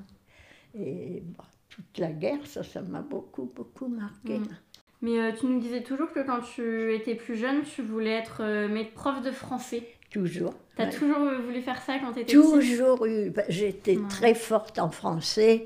Mm. 0.73 0.81
Et 0.81 1.23
bah, 1.37 1.43
toute 1.77 1.97
la 1.99 2.11
guerre, 2.11 2.45
ça, 2.45 2.63
ça 2.63 2.81
m'a 2.81 3.01
beaucoup, 3.01 3.49
beaucoup 3.55 3.87
marqué. 3.87 4.39
Mm. 4.39 4.47
Mais 5.01 5.19
euh, 5.19 5.31
tu 5.39 5.45
nous 5.45 5.59
disais 5.59 5.83
toujours 5.83 6.11
que 6.11 6.25
quand 6.25 6.39
tu 6.41 6.93
étais 6.93 7.15
plus 7.15 7.37
jeune, 7.37 7.61
tu 7.63 7.81
voulais 7.83 8.11
être 8.11 8.41
euh, 8.41 8.83
prof 8.95 9.21
de 9.21 9.31
français. 9.31 9.83
Toujours. 10.09 10.53
T'as 10.75 10.85
ouais. 10.85 10.89
toujours 10.91 11.19
euh, 11.19 11.37
voulu 11.39 11.61
faire 11.61 11.81
ça 11.81 11.99
quand 11.99 12.13
t'étais 12.13 12.33
petite? 12.33 12.41
Toujours 12.41 13.05
eu. 13.05 13.29
bah, 13.29 13.43
J'étais 13.49 13.97
Ouais. 13.97 14.07
très 14.09 14.33
forte 14.33 14.79
en 14.79 14.89
français. 14.89 15.65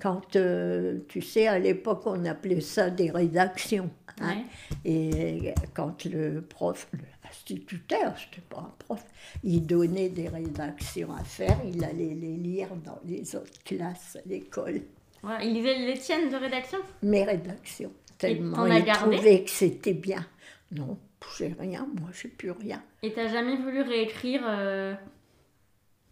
Quand, 0.00 0.34
euh, 0.36 1.00
tu 1.08 1.20
sais, 1.20 1.46
à 1.46 1.58
l'époque, 1.58 2.02
on 2.06 2.24
appelait 2.24 2.62
ça 2.62 2.88
des 2.88 3.10
rédactions. 3.10 3.90
hein. 4.22 4.28
Ouais. 4.28 4.44
Et 4.90 5.52
quand 5.74 6.06
le 6.06 6.40
prof, 6.40 6.88
l'instituteur, 7.22 8.14
c'était 8.18 8.40
pas 8.48 8.60
un 8.60 8.74
prof, 8.78 9.04
il 9.44 9.66
donnait 9.66 10.08
des 10.08 10.28
rédactions 10.28 11.12
à 11.14 11.22
faire, 11.24 11.58
il 11.66 11.84
allait 11.84 12.14
les 12.14 12.36
lire 12.36 12.68
dans 12.76 12.98
les 13.04 13.36
autres 13.36 13.62
classes 13.64 14.16
à 14.16 14.26
l'école. 14.26 14.80
Voilà, 15.22 15.44
Il 15.44 15.54
lisait 15.54 15.78
les 15.78 15.98
tiennes 15.98 16.30
de 16.30 16.36
rédaction 16.36 16.78
Mes 17.02 17.24
rédactions, 17.24 17.92
tellement 18.18 18.66
il 18.66 18.84
trouvait 18.92 19.44
que 19.44 19.50
c'était 19.50 19.92
bien. 19.94 20.26
Non, 20.72 20.98
j'ai 21.38 21.54
rien, 21.58 21.86
moi, 22.00 22.10
j'ai 22.12 22.28
plus 22.28 22.50
rien. 22.52 22.82
Et 23.02 23.12
t'as 23.12 23.28
jamais 23.28 23.56
voulu 23.56 23.82
réécrire 23.82 24.42
euh, 24.46 24.94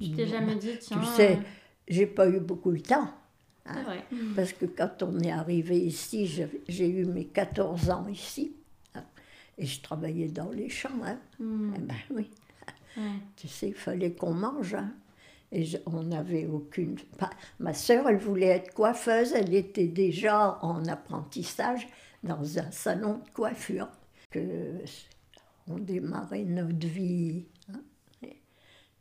Tu 0.00 0.10
t'es 0.12 0.26
jamais 0.26 0.56
dit, 0.56 0.76
tiens. 0.80 0.98
Tu 1.00 1.06
sais, 1.06 1.36
euh, 1.36 1.40
j'ai 1.88 2.06
pas 2.06 2.28
eu 2.28 2.40
beaucoup 2.40 2.72
de 2.72 2.80
temps. 2.80 3.10
hein, 3.66 3.82
vrai. 3.82 4.04
Parce 4.36 4.52
que 4.52 4.66
quand 4.66 5.02
on 5.02 5.18
est 5.20 5.30
arrivé 5.30 5.78
ici, 5.78 6.26
j'ai 6.68 6.88
eu 6.88 7.04
mes 7.06 7.24
14 7.26 7.90
ans 7.90 8.06
ici. 8.08 8.52
hein, 8.94 9.04
et 9.56 9.66
je 9.66 9.80
travaillais 9.80 10.28
dans 10.28 10.50
les 10.50 10.68
champs. 10.68 10.90
Hein. 11.04 11.18
Hmm, 11.38 11.72
Eh 11.76 11.80
ben 11.80 11.94
oui. 12.10 12.30
ouais. 12.96 13.02
Tu 13.36 13.48
sais, 13.48 13.68
il 13.68 13.74
fallait 13.74 14.12
qu'on 14.12 14.34
mange. 14.34 14.74
hein. 14.74 14.92
Et 15.52 15.64
je- 15.64 15.78
on 15.86 16.02
n'avait 16.02 16.46
aucune. 16.46 16.96
pas- 17.18 17.30
Ma 17.58 17.72
sœur, 17.74 18.08
elle 18.08 18.18
voulait 18.18 18.46
être 18.48 18.74
coiffeuse. 18.74 19.32
Elle 19.32 19.54
était 19.54 19.86
déjà 19.88 20.58
en 20.62 20.84
apprentissage 20.86 21.88
dans 22.22 22.58
un 22.58 22.70
salon 22.70 23.14
de 23.24 23.30
coiffure. 23.30 23.88
Que 24.30 24.74
on 25.68 25.78
démarrait 25.78 26.44
notre 26.44 26.86
vie. 26.86 27.46
hein. 27.72 27.80
Et, 28.22 28.40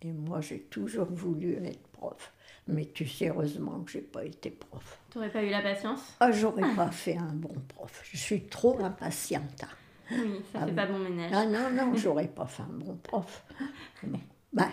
et 0.02 0.12
moi, 0.14 0.40
j'ai 0.42 0.60
toujours 0.62 1.08
voulu 1.12 1.56
être 1.66 1.86
prof. 1.90 2.34
Mais 2.70 2.86
tu 2.86 3.08
sais, 3.08 3.30
heureusement 3.30 3.80
que 3.82 3.92
j'ai 3.92 4.02
pas 4.02 4.24
été 4.26 4.50
prof. 4.52 5.00
T'aurais 5.10 5.32
pas 5.32 5.42
eu 5.44 5.50
la 5.50 5.62
patience? 5.62 6.02
Ah, 6.20 6.32
j'aurais 6.32 6.76
pas 6.76 6.92
fait 6.92 7.18
un 7.18 7.34
bon 7.34 7.56
prof. 7.70 8.02
Je 8.12 8.18
suis 8.18 8.44
trop 8.48 8.78
impatiente. 8.84 9.64
Oui, 10.12 10.42
ça 10.54 10.60
Ah 10.62 10.66
fait 10.68 10.74
pas 10.74 10.86
bon 10.86 11.00
ménage. 11.00 11.32
Ah 11.34 11.46
non, 11.46 11.70
non, 11.72 11.96
j'aurais 11.96 12.28
pas 12.28 12.46
fait 12.46 12.64
un 12.64 12.74
bon 12.78 12.96
prof. 13.04 13.44
Bon. 14.04 14.20
Ben, 14.54 14.70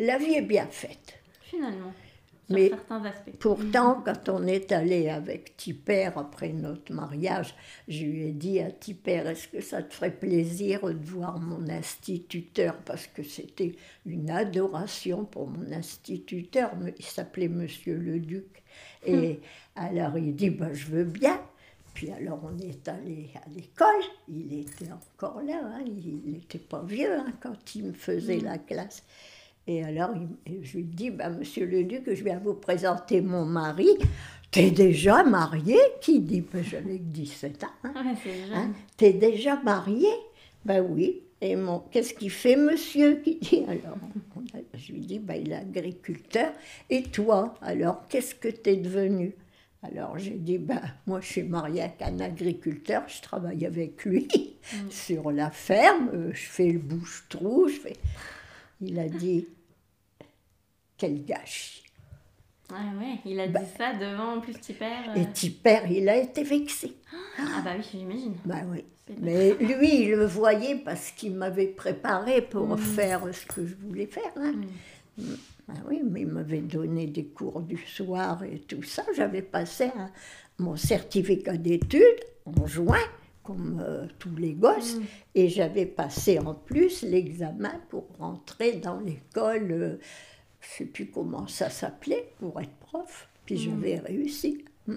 la 0.00 0.18
vie 0.18 0.34
est 0.34 0.42
bien 0.42 0.66
faite. 0.66 1.14
Finalement, 1.42 1.92
sur 2.46 2.56
Mais- 2.56 2.68
certains 2.70 3.04
aspects. 3.04 3.30
Pourtant, 3.38 4.02
quand 4.04 4.28
on 4.28 4.46
est 4.46 4.72
allé 4.72 5.08
avec 5.08 5.56
Tipper 5.56 6.10
après 6.16 6.48
notre 6.48 6.92
mariage, 6.92 7.54
je 7.86 8.04
lui 8.04 8.22
ai 8.28 8.32
dit 8.32 8.60
à 8.60 8.70
Tipper, 8.70 9.22
est-ce 9.26 9.46
que 9.48 9.60
ça 9.60 9.82
te 9.82 9.94
ferait 9.94 10.10
plaisir 10.10 10.80
de 10.82 11.04
voir 11.04 11.38
mon 11.38 11.68
instituteur? 11.68 12.76
Parce 12.84 13.06
que 13.06 13.22
c'était 13.22 13.76
une 14.06 14.30
adoration 14.30 15.24
pour 15.24 15.48
mon 15.48 15.70
instituteur, 15.70 16.72
il 16.98 17.04
s'appelait 17.04 17.48
Monsieur 17.48 17.96
le 17.96 18.18
Duc. 18.18 18.62
Et 19.06 19.40
alors 19.76 20.16
il 20.18 20.34
dit, 20.34 20.50
ben, 20.50 20.72
je 20.72 20.86
veux 20.86 21.04
bien. 21.04 21.40
Puis 21.94 22.10
alors 22.10 22.40
on 22.44 22.56
est 22.58 22.88
allé 22.88 23.30
à 23.34 23.48
l'école, 23.50 24.02
il 24.28 24.60
était 24.60 24.90
encore 24.92 25.42
là, 25.42 25.60
hein, 25.64 25.84
il 25.86 26.32
n'était 26.32 26.58
pas 26.58 26.82
vieux 26.84 27.12
hein, 27.18 27.32
quand 27.40 27.74
il 27.74 27.84
me 27.86 27.92
faisait 27.92 28.38
la 28.38 28.58
classe. 28.58 29.02
Et 29.66 29.84
alors 29.84 30.10
je 30.62 30.76
lui 30.78 30.84
dis, 30.84 31.10
ben, 31.10 31.30
Monsieur 31.38 31.66
le 31.66 31.84
Duc, 31.84 32.02
je 32.12 32.24
viens 32.24 32.38
vous 32.38 32.54
présenter 32.54 33.20
mon 33.20 33.44
mari. 33.44 33.88
T'es 34.50 34.70
déjà 34.70 35.22
marié? 35.22 35.76
Qui 36.00 36.20
dit, 36.20 36.40
ben, 36.40 36.62
j'avais 36.64 36.98
que 36.98 37.04
17 37.04 37.64
ans. 37.64 37.66
hein. 37.84 37.92
Ouais. 37.94 38.32
Hein, 38.52 38.70
T'es 38.96 39.12
déjà 39.12 39.56
marié? 39.62 40.08
Ben 40.64 40.80
oui. 40.88 41.22
Et 41.42 41.56
mon, 41.56 41.78
qu'est-ce 41.90 42.12
qu'il 42.14 42.30
fait, 42.30 42.56
monsieur? 42.56 43.16
Qui 43.22 43.36
dit? 43.36 43.64
Alors 43.68 43.96
a- 44.54 44.76
Je 44.76 44.92
lui 44.92 45.00
dis, 45.00 45.18
ben, 45.18 45.34
il 45.40 45.52
est 45.52 45.56
agriculteur. 45.56 46.52
Et 46.90 47.04
toi, 47.04 47.54
alors, 47.62 48.06
qu'est-ce 48.08 48.34
que 48.34 48.48
t'es 48.48 48.76
devenu? 48.76 49.34
Alors 49.82 50.18
j'ai 50.18 50.32
dit, 50.32 50.58
ben, 50.58 50.82
moi 51.06 51.20
je 51.22 51.26
suis 51.28 51.42
mariée 51.42 51.80
avec 51.82 52.02
un 52.02 52.20
agriculteur, 52.20 53.02
je 53.08 53.22
travaille 53.22 53.64
avec 53.64 54.04
lui 54.04 54.28
sur 54.90 55.30
la 55.32 55.50
ferme, 55.50 56.10
euh, 56.12 56.30
je 56.34 56.46
fais 56.50 56.68
le 56.70 56.78
bouche-trou, 56.78 57.68
je 57.68 57.76
fais. 57.76 57.96
Il 58.80 58.98
a 58.98 59.08
dit, 59.08 59.46
quel 60.96 61.24
gâchis. 61.24 61.82
Ouais, 62.70 62.76
ouais, 63.04 63.18
il 63.24 63.40
a 63.40 63.48
dit 63.48 63.66
ça 63.76 63.94
devant 63.94 64.36
en 64.36 64.40
plus 64.40 64.54
Tipper. 64.54 64.84
euh. 65.08 65.14
Et 65.16 65.26
Tipper, 65.32 65.80
il 65.90 66.08
a 66.08 66.16
été 66.16 66.44
vexé. 66.44 66.94
Ah 67.38 67.62
bah 67.64 67.72
oui, 67.76 67.84
j'imagine. 67.90 68.36
Ben 68.44 68.64
oui. 68.70 68.84
Mais 69.18 69.54
lui, 69.54 70.02
il 70.02 70.10
le 70.10 70.24
voyait 70.26 70.76
parce 70.76 71.10
qu'il 71.10 71.34
m'avait 71.34 71.66
préparé 71.66 72.42
pour 72.42 72.78
faire 72.78 73.22
ce 73.34 73.44
que 73.46 73.66
je 73.66 73.74
voulais 73.74 74.06
faire. 74.06 74.30
hein. 74.36 74.52
Mm. 75.18 75.24
Ben 75.66 75.82
oui, 75.88 76.00
mais 76.08 76.20
il 76.20 76.28
m'avait 76.28 76.60
donné 76.60 77.06
des 77.08 77.24
cours 77.26 77.60
du 77.62 77.76
soir 77.76 78.44
et 78.44 78.60
tout 78.60 78.84
ça. 78.84 79.02
J'avais 79.16 79.42
passé 79.42 79.84
un- 79.96 80.10
mon 80.58 80.76
certificat 80.76 81.56
d'études 81.56 82.20
en 82.44 82.66
juin, 82.66 83.00
comme 83.50 83.82
euh, 83.84 84.06
tous 84.20 84.36
les 84.36 84.52
gosses, 84.52 84.94
Mm. 84.96 85.02
et 85.34 85.48
j'avais 85.48 85.86
passé 85.86 86.38
en 86.38 86.54
plus 86.54 87.02
l'examen 87.02 87.72
pour 87.88 88.06
rentrer 88.18 88.74
dans 88.74 89.00
l'école, 89.00 89.72
euh, 89.72 89.98
je 90.60 90.66
ne 90.66 90.78
sais 90.78 90.84
plus 90.84 91.06
comment 91.10 91.48
ça 91.48 91.68
s'appelait, 91.68 92.32
pour 92.38 92.60
être 92.60 92.74
prof. 92.78 93.28
Puis 93.46 93.56
j'avais 93.58 93.98
réussi. 93.98 94.64
Mm. 94.86 94.94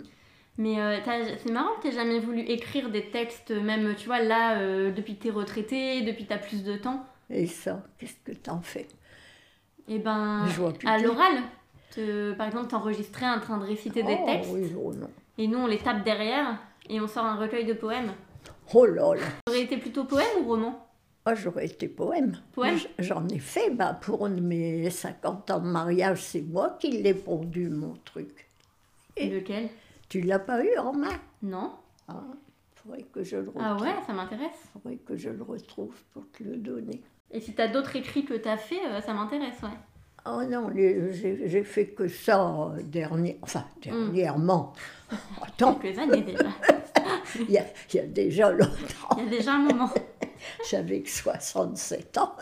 Mais 0.60 0.80
euh, 0.80 1.00
c'est 1.44 1.52
marrant 1.52 1.76
que 1.78 1.82
t'aies 1.88 1.92
jamais 1.96 2.20
voulu 2.20 2.42
écrire 2.42 2.92
des 2.92 3.10
textes, 3.10 3.50
même, 3.50 3.96
tu 3.96 4.06
vois, 4.06 4.22
là, 4.22 4.92
depuis 4.92 5.16
que 5.18 5.24
t'es 5.24 5.30
retraité, 5.32 6.04
depuis 6.04 6.26
que 6.26 6.30
t'as 6.30 6.38
plus 6.38 6.64
de 6.64 6.76
temps. 6.78 7.04
Et 7.32 7.48
ça, 7.48 7.82
qu'est-ce 7.98 8.18
que 8.24 8.38
t'en 8.38 8.62
fais? 8.62 8.88
Et 9.88 9.98
ben, 9.98 10.46
à 10.86 11.00
l'oral, 11.00 11.42
par 12.38 12.46
exemple, 12.48 12.68
t'enregistrais 12.68 13.28
en 13.28 13.40
train 13.40 13.58
de 13.58 13.66
réciter 13.66 14.04
des 14.04 14.16
Oh, 14.22 14.26
textes, 14.28 14.52
oui, 14.54 14.72
oh 14.80 14.94
non. 14.94 15.10
et 15.40 15.48
nous, 15.48 15.58
on 15.58 15.66
les 15.68 15.80
tape 15.80 16.04
derrière, 16.06 16.60
et 16.88 17.02
on 17.02 17.08
sort 17.08 17.26
un 17.26 17.36
recueil 17.38 17.66
de 17.66 17.74
poèmes. 17.74 18.12
Oh 18.74 18.86
là 18.86 19.14
aurait 19.48 19.62
été 19.62 19.78
plutôt 19.78 20.04
poème 20.06 20.28
ou 20.42 20.48
roman? 20.48 20.88
Ah, 21.26 21.36
j'aurais 21.36 21.66
été 21.68 21.88
poème. 21.88 22.38
Poème? 22.52 22.78
J'en 23.00 23.28
ai 23.30 23.40
fait. 23.40 23.70
Bah, 23.70 23.94
pour 24.00 24.28
mes 24.28 24.90
50 24.90 25.52
ans 25.52 25.60
de 25.60 25.68
mariage, 25.68 26.22
c'est 26.22 26.42
moi 26.42 26.78
qui 26.80 26.90
l'ai 27.02 27.14
pondu, 27.14 27.70
mon 27.70 27.96
truc. 28.04 28.48
Et- 29.16 29.30
Lequel? 29.30 29.70
Tu 30.10 30.22
l'as 30.22 30.40
pas 30.40 30.64
eu 30.64 30.78
en 30.78 30.94
main 30.94 31.14
Non 31.42 31.72
Ah, 32.10 32.22
faudrait 32.76 33.04
que 33.04 33.24
je 33.24 33.38
le 33.38 33.44
retrouve. 33.50 33.62
Ah 33.64 33.78
ouais, 33.82 33.96
ça 34.06 34.12
m'intéresse. 34.14 34.52
faudrait 34.74 34.98
que 34.98 35.16
je 35.16 35.30
le 35.30 35.44
retrouve 35.44 35.96
pour 36.14 36.30
te 36.32 36.44
le 36.44 36.58
donner. 36.58 37.02
Et 37.32 37.40
si 37.40 37.54
t'as 37.56 37.68
d'autres 37.70 37.96
écrits 37.96 38.26
que 38.26 38.34
t'as 38.34 38.58
fait, 38.58 38.86
euh, 38.88 39.00
ça 39.02 39.14
m'intéresse, 39.14 39.62
ouais. 39.64 39.70
Oh 40.26 40.42
non, 40.50 40.68
les- 40.70 41.12
j'ai 41.14 41.48
j'ai 41.50 41.64
fait 41.64 41.88
que 41.88 42.08
ça 42.08 42.42
euh, 42.76 42.82
dernier, 42.84 43.40
enfin, 43.42 43.66
dernièrement. 43.82 44.74
Attends, 45.42 45.76
Quelques 45.76 46.00
années 46.00 46.22
déjà. 46.22 46.50
il 47.40 47.52
y, 47.52 47.58
a- 47.58 47.66
il 47.94 47.96
y 47.98 48.00
a 48.00 48.06
déjà 48.08 48.52
longtemps. 48.52 49.18
Il 49.18 49.24
y 49.24 49.28
a 49.28 49.30
déjà 49.30 49.54
un 49.54 49.60
moment. 49.60 49.90
J'avais 50.70 51.02
que 51.02 51.10
67 51.10 52.18
ans. 52.18 52.36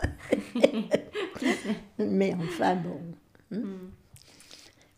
Mais 1.98 2.34
enfin, 2.38 2.76
bon. 2.76 3.00
hein. 3.52 3.60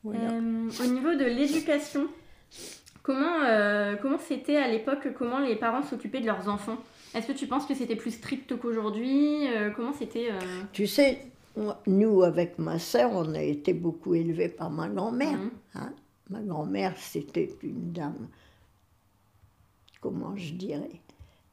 Voilà. 0.03 0.33
Euh, 0.33 0.71
au 0.83 0.87
niveau 0.87 1.15
de 1.15 1.25
l'éducation, 1.25 2.09
comment 3.03 3.41
euh, 3.45 3.97
comment 4.01 4.19
c'était 4.19 4.57
à 4.57 4.69
l'époque 4.69 5.09
Comment 5.17 5.39
les 5.41 5.57
parents 5.57 5.83
s'occupaient 5.83 6.21
de 6.21 6.27
leurs 6.27 6.49
enfants? 6.49 6.77
Est-ce 7.15 7.29
que 7.29 7.33
tu 7.33 7.47
penses 7.47 7.65
que 7.67 7.75
c'était 7.75 7.97
plus 7.97 8.11
strict 8.11 8.57
qu'aujourd'hui? 8.59 9.47
Euh, 9.49 9.71
Comment 9.75 9.93
c'était 9.93 10.31
Tu 10.73 10.87
sais, 10.87 11.21
nous, 11.87 12.23
avec 12.23 12.59
ma 12.59 12.79
sœur, 12.79 13.13
on 13.13 13.35
a 13.35 13.41
été 13.43 13.73
beaucoup 13.73 14.15
élevés 14.15 14.49
par 14.49 14.71
ma 14.71 14.89
grand-mère. 14.89 15.39
Mhm. 15.39 15.51
hein. 15.77 15.93
Ma 16.31 16.41
grand-mère, 16.41 16.95
c'était 16.97 17.55
une 17.63 17.93
dame, 17.93 18.29
comment 20.05 20.37
je 20.37 20.53
dirais, 20.53 21.01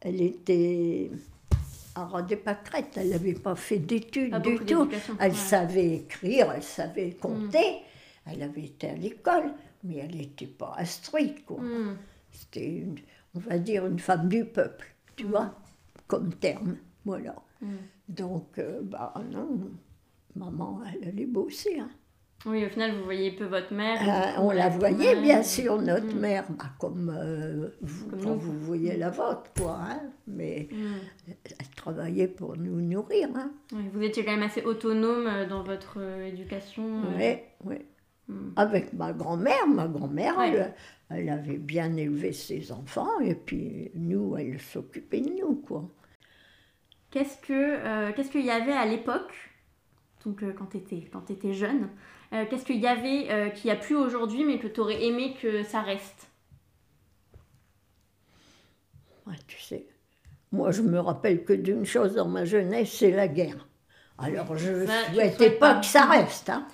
elle 0.01 0.21
était 0.21 1.09
à 1.95 2.03
ras 2.05 2.21
des 2.21 2.35
pâquerettes, 2.35 2.97
elle 2.97 3.09
n'avait 3.11 3.33
pas 3.33 3.55
fait 3.55 3.79
d'études 3.79 4.31
Pas 4.31 4.39
du 4.41 4.59
tout. 4.59 4.89
Elle 5.19 5.31
ouais. 5.31 5.37
savait 5.37 5.93
écrire, 5.95 6.51
elle 6.53 6.61
savait 6.63 7.11
compter, 7.13 7.77
elle 8.25 8.43
avait 8.43 8.65
été 8.65 8.89
à 8.89 8.95
l'école, 8.95 9.53
mais 9.85 9.97
elle 10.03 10.17
n'était 10.17 10.47
pas 10.47 10.75
instruite. 10.77 11.45
Quoi. 11.45 11.61
hmm, 11.61 11.95
C'était, 12.33 12.67
une- 12.67 12.99
on 13.35 13.39
va 13.39 13.57
dire, 13.57 13.85
une 13.87 13.99
femme 13.99 14.27
du 14.27 14.43
peuple, 14.43 14.85
tu 15.15 15.23
vois, 15.27 15.55
comme 16.07 16.33
terme. 16.33 16.75
Voilà. 17.05 17.35
Donc, 18.09 18.57
euh, 18.59 18.81
bah 18.83 19.13
non, 19.31 19.69
maman, 20.35 20.81
elle 20.93 21.07
allait 21.07 21.25
bosser. 21.25 21.79
hein. 21.79 21.89
Oui, 22.45 22.65
au 22.65 22.69
final, 22.69 22.95
vous 22.95 23.03
voyez 23.03 23.31
peu 23.31 23.45
votre 23.45 23.71
mère. 23.73 24.01
Euh, 24.01 24.41
on 24.41 24.49
la 24.51 24.69
voyait, 24.69 25.13
mère. 25.13 25.21
bien 25.21 25.43
sûr, 25.43 25.79
notre 25.79 26.15
Mm. 26.15 26.19
mère, 26.19 26.45
bah, 26.49 26.65
comme 26.79 27.13
euh, 27.15 27.67
vous, 27.81 28.09
Comme 28.09 28.19
quand 28.23 28.29
nous. 28.31 28.39
vous 28.39 28.59
voyez 28.61 28.97
la 28.97 29.11
vôtre, 29.11 29.51
quoi. 29.55 29.77
hein. 29.79 30.01
Mais 30.27 30.67
Hmm. 30.71 31.33
elle 31.59 31.69
travaillait 31.75 32.27
pour 32.27 32.57
nous 32.57 32.81
nourrir. 32.81 33.29
Hein. 33.35 33.51
Oui, 33.73 33.83
vous 33.93 34.01
étiez 34.01 34.25
quand 34.25 34.31
même 34.31 34.41
assez 34.43 34.63
autonome 34.63 35.27
euh, 35.27 35.45
dans 35.47 35.61
votre 35.63 35.97
euh, 35.99 36.25
éducation. 36.27 37.03
ouais. 37.15 37.45
Mm. 38.27 38.51
Avec 38.55 38.93
ma 38.93 39.11
grand-mère, 39.13 39.67
ma 39.67 39.87
grand-mère, 39.87 40.37
Ouais. 40.37 40.49
elle, 40.53 40.73
elle 41.09 41.29
avait 41.29 41.57
bien 41.57 41.95
élevé 41.95 42.31
ses 42.33 42.71
enfants, 42.71 43.19
et 43.19 43.35
puis 43.35 43.91
nous, 43.93 44.35
elle 44.37 44.59
s'occupait 44.59 45.19
de 45.21 45.31
nous, 45.41 45.55
quoi. 45.55 45.83
Qu'est-ce 47.11 47.37
que 47.45 48.11
qu'est-ce 48.13 48.31
qu'il 48.31 48.45
y 48.45 48.51
avait 48.51 48.71
à 48.71 48.85
l'époque, 48.85 49.33
donc 50.25 50.43
quand 50.57 50.67
tu 50.67 50.77
étais, 50.77 51.03
quand 51.11 51.29
étais 51.29 51.53
jeune, 51.53 51.89
euh, 52.33 52.45
qu'est-ce 52.49 52.65
qu'il 52.65 52.79
y 52.79 52.87
avait 52.87 53.29
euh, 53.29 53.49
qu'il 53.49 53.65
n'y 53.65 53.77
a 53.77 53.79
plus 53.79 53.95
aujourd'hui 53.95 54.43
mais 54.45 54.59
que 54.59 54.67
tu 54.67 54.79
aurais 54.79 55.03
aimé 55.03 55.35
que 55.41 55.63
ça 55.63 55.81
reste? 55.81 56.27
Ouais, 59.27 59.35
tu 59.47 59.59
sais, 59.59 59.85
moi, 60.51 60.71
je 60.71 60.81
me 60.81 60.99
rappelle 60.99 61.43
que 61.43 61.53
d'une 61.53 61.85
chose 61.85 62.15
dans 62.15 62.27
ma 62.27 62.43
jeunesse, 62.45 62.91
c'est 62.91 63.11
la 63.11 63.27
guerre. 63.27 63.67
Alors, 64.17 64.57
je 64.57 64.85
tu 64.85 65.13
souhaitais 65.13 65.51
pas 65.51 65.75
pas. 65.75 65.79
que 65.79 65.85
ça 65.85 66.05
reste, 66.05 66.49
hein. 66.49 66.67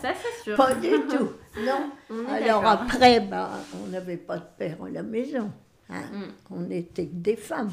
Ça, 0.00 0.12
c'est 0.14 0.42
sûr. 0.44 0.56
Pas 0.56 0.74
du 0.74 0.90
tout, 0.90 1.32
non. 1.64 1.90
On 2.10 2.26
Alors 2.32 2.64
après, 2.64 3.20
ben, 3.20 3.50
on 3.82 3.88
n'avait 3.88 4.16
pas 4.16 4.38
de 4.38 4.44
père 4.56 4.82
à 4.84 4.88
la 4.90 5.02
maison. 5.02 5.50
hein. 5.88 6.02
Mm. 6.12 6.32
On 6.50 6.60
n'était 6.60 7.06
que 7.06 7.14
des 7.14 7.36
femmes. 7.36 7.72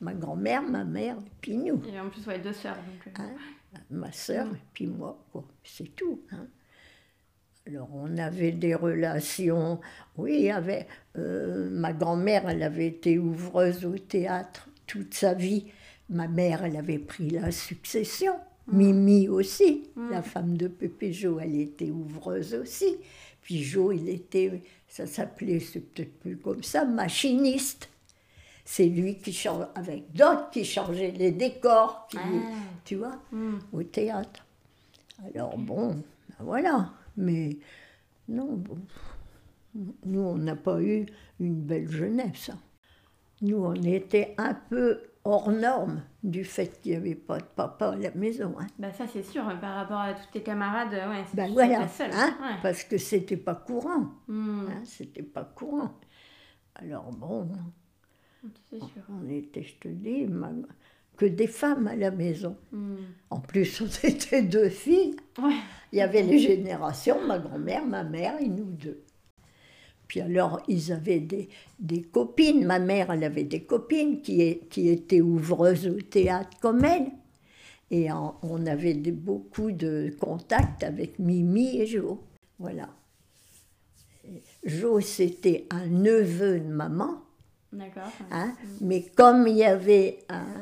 Ma 0.00 0.12
grand-mère, 0.12 0.62
ma 0.62 0.84
mère, 0.84 1.16
et 1.16 1.30
puis 1.40 1.56
nous. 1.56 1.82
Et 1.90 1.98
en 1.98 2.08
plus, 2.10 2.26
ouais, 2.26 2.38
deux 2.38 2.52
sœurs. 2.52 2.76
Donc, 2.76 3.06
euh. 3.06 3.22
hein, 3.22 3.30
ma 3.90 4.12
sœur, 4.12 4.46
et 4.46 4.64
puis 4.72 4.86
moi, 4.86 5.24
quoi. 5.32 5.44
C'est 5.64 5.94
tout. 5.94 6.22
Hein. 6.32 6.46
Alors, 7.66 7.88
on 7.92 8.16
avait 8.18 8.52
des 8.52 8.74
relations. 8.74 9.80
Oui, 10.16 10.50
avait. 10.50 10.86
Euh, 11.18 11.68
ma 11.70 11.92
grand-mère, 11.92 12.48
elle 12.48 12.62
avait 12.62 12.86
été 12.86 13.18
ouvreuse 13.18 13.84
au 13.84 13.98
théâtre 13.98 14.68
toute 14.86 15.14
sa 15.14 15.34
vie. 15.34 15.66
Ma 16.08 16.28
mère, 16.28 16.64
elle 16.64 16.76
avait 16.76 16.98
pris 16.98 17.30
la 17.30 17.50
succession. 17.50 18.34
Mm. 18.68 18.76
Mimi 18.76 19.28
aussi, 19.28 19.90
mm. 19.96 20.10
la 20.10 20.22
femme 20.22 20.56
de 20.56 20.68
Pépé 20.68 21.12
Jo, 21.12 21.40
elle 21.40 21.60
était 21.60 21.90
ouvreuse 21.90 22.54
aussi. 22.54 22.98
Puis 23.42 23.62
Jo, 23.62 23.90
il 23.90 24.08
était, 24.08 24.62
ça 24.88 25.06
s'appelait, 25.06 25.60
c'est 25.60 25.80
peut-être 25.80 26.18
plus 26.20 26.36
comme 26.36 26.62
ça, 26.62 26.84
machiniste. 26.84 27.88
C'est 28.68 28.86
lui 28.86 29.16
qui 29.18 29.32
change, 29.32 29.64
avec 29.76 30.12
d'autres 30.12 30.50
qui 30.50 30.64
changeaient 30.64 31.12
les 31.12 31.30
décors, 31.30 32.08
ah. 32.16 32.18
tu 32.84 32.96
vois, 32.96 33.16
mm. 33.30 33.58
au 33.72 33.82
théâtre. 33.84 34.44
Alors 35.24 35.56
bon, 35.56 35.94
ben 35.94 36.36
voilà. 36.40 36.90
Mais 37.16 37.58
non, 38.28 38.54
bon, 38.56 38.78
nous, 40.04 40.20
on 40.20 40.36
n'a 40.36 40.56
pas 40.56 40.82
eu 40.82 41.06
une 41.38 41.62
belle 41.62 41.88
jeunesse. 41.88 42.50
Nous, 43.40 43.56
on 43.56 43.74
était 43.74 44.34
un 44.36 44.54
peu 44.54 45.00
hors 45.22 45.52
norme 45.52 46.02
du 46.24 46.44
fait 46.44 46.80
qu'il 46.80 46.90
n'y 46.90 46.98
avait 46.98 47.14
pas 47.14 47.38
de 47.38 47.44
papa 47.44 47.90
à 47.90 47.96
la 47.96 48.10
maison. 48.12 48.56
Hein. 48.58 48.66
Bah 48.80 48.92
ça 48.92 49.06
c'est 49.06 49.22
sûr, 49.22 49.44
par 49.60 49.76
rapport 49.76 50.00
à 50.00 50.14
tous 50.14 50.26
tes 50.32 50.42
camarades, 50.42 50.92
ouais, 50.92 51.24
c'est 51.28 51.36
ben 51.36 51.52
voilà, 51.52 51.86
seule. 51.86 52.10
Hein, 52.12 52.58
parce 52.62 52.82
que 52.82 52.98
c'était 52.98 53.36
pas 53.36 53.54
courant. 53.54 54.08
Hmm. 54.26 54.66
Hein, 54.68 54.82
c'était 54.84 55.22
pas 55.22 55.44
courant. 55.44 55.92
Alors 56.74 57.10
bon, 57.12 57.48
sûr. 58.68 58.88
on 59.08 59.28
était, 59.28 59.62
je 59.62 59.74
te 59.80 59.88
dis, 59.88 60.26
que 61.16 61.26
des 61.26 61.46
femmes 61.46 61.86
à 61.86 61.96
la 61.96 62.10
maison. 62.10 62.56
Hmm. 62.72 62.96
En 63.30 63.40
plus, 63.40 63.80
on 63.80 63.86
était 64.08 64.42
deux 64.42 64.68
filles. 64.68 65.16
Il 65.92 65.98
y 65.98 66.00
avait 66.00 66.22
les 66.22 66.38
générations, 66.38 67.24
ma 67.26 67.38
grand-mère, 67.38 67.86
ma 67.86 68.04
mère 68.04 68.40
et 68.40 68.48
nous 68.48 68.64
deux. 68.64 69.02
Puis 70.08 70.20
alors, 70.20 70.62
ils 70.68 70.92
avaient 70.92 71.20
des, 71.20 71.48
des, 71.80 72.02
copines. 72.02 72.64
Ma 72.64 72.78
mère, 72.78 73.10
elle 73.10 73.24
avait 73.24 73.44
des 73.44 73.62
copines 73.62 74.20
qui, 74.20 74.60
qui 74.70 74.88
étaient 74.88 75.20
ouvreuses 75.20 75.88
au 75.88 76.00
théâtre 76.00 76.56
comme 76.60 76.84
elle. 76.84 77.10
Et 77.90 78.08
on 78.12 78.66
avait 78.66 78.94
beaucoup 78.94 79.70
de 79.72 80.14
contacts 80.20 80.82
avec 80.82 81.18
Mimi 81.18 81.80
et 81.80 81.86
Jo. 81.86 82.20
Voilà. 82.58 82.88
Jo, 84.64 85.00
c'était 85.00 85.66
un 85.70 85.86
neveu 85.86 86.60
de 86.60 86.68
maman. 86.68 87.22
D'accord. 87.72 88.10
Hein, 88.30 88.52
mais 88.80 89.02
comme 89.02 89.46
il 89.46 89.56
y 89.56 89.64
avait 89.64 90.18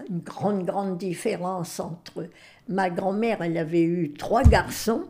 une 0.08 0.20
grande, 0.20 0.64
grande 0.64 0.98
différence 0.98 1.78
entre 1.78 2.28
ma 2.68 2.90
grand-mère, 2.90 3.42
elle 3.42 3.56
avait 3.56 3.82
eu 3.82 4.14
trois 4.14 4.42
garçons, 4.42 5.04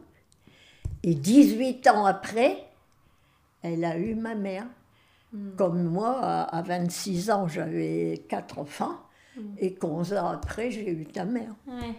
et 1.02 1.14
18 1.14 1.86
ans 1.88 2.06
après, 2.06 2.64
elle 3.62 3.84
a 3.84 3.98
eu 3.98 4.14
ma 4.14 4.34
mère. 4.34 4.66
Hmm. 5.32 5.50
Comme 5.56 5.82
moi, 5.82 6.18
à 6.20 6.62
26 6.62 7.30
ans, 7.30 7.46
j'avais 7.46 8.24
quatre 8.28 8.58
enfants. 8.58 8.96
Hmm. 9.36 9.54
Et 9.58 9.76
11 9.82 10.14
ans 10.14 10.28
après, 10.28 10.70
j'ai 10.70 10.90
eu 10.90 11.04
ta 11.04 11.24
mère. 11.24 11.54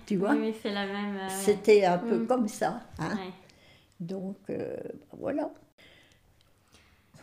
Tu 0.06 0.16
vois? 0.16 0.34
Oui, 0.34 0.56
c'est 0.62 0.72
la 0.72 0.88
même. 0.88 1.18
Euh, 1.18 1.30
C'était 1.30 1.86
un 1.86 1.98
peu 1.98 2.26
comme 2.26 2.48
ça. 2.48 2.82
Hein? 2.98 3.18
Donc, 4.00 4.38
euh, 4.50 4.76
voilà. 5.18 5.52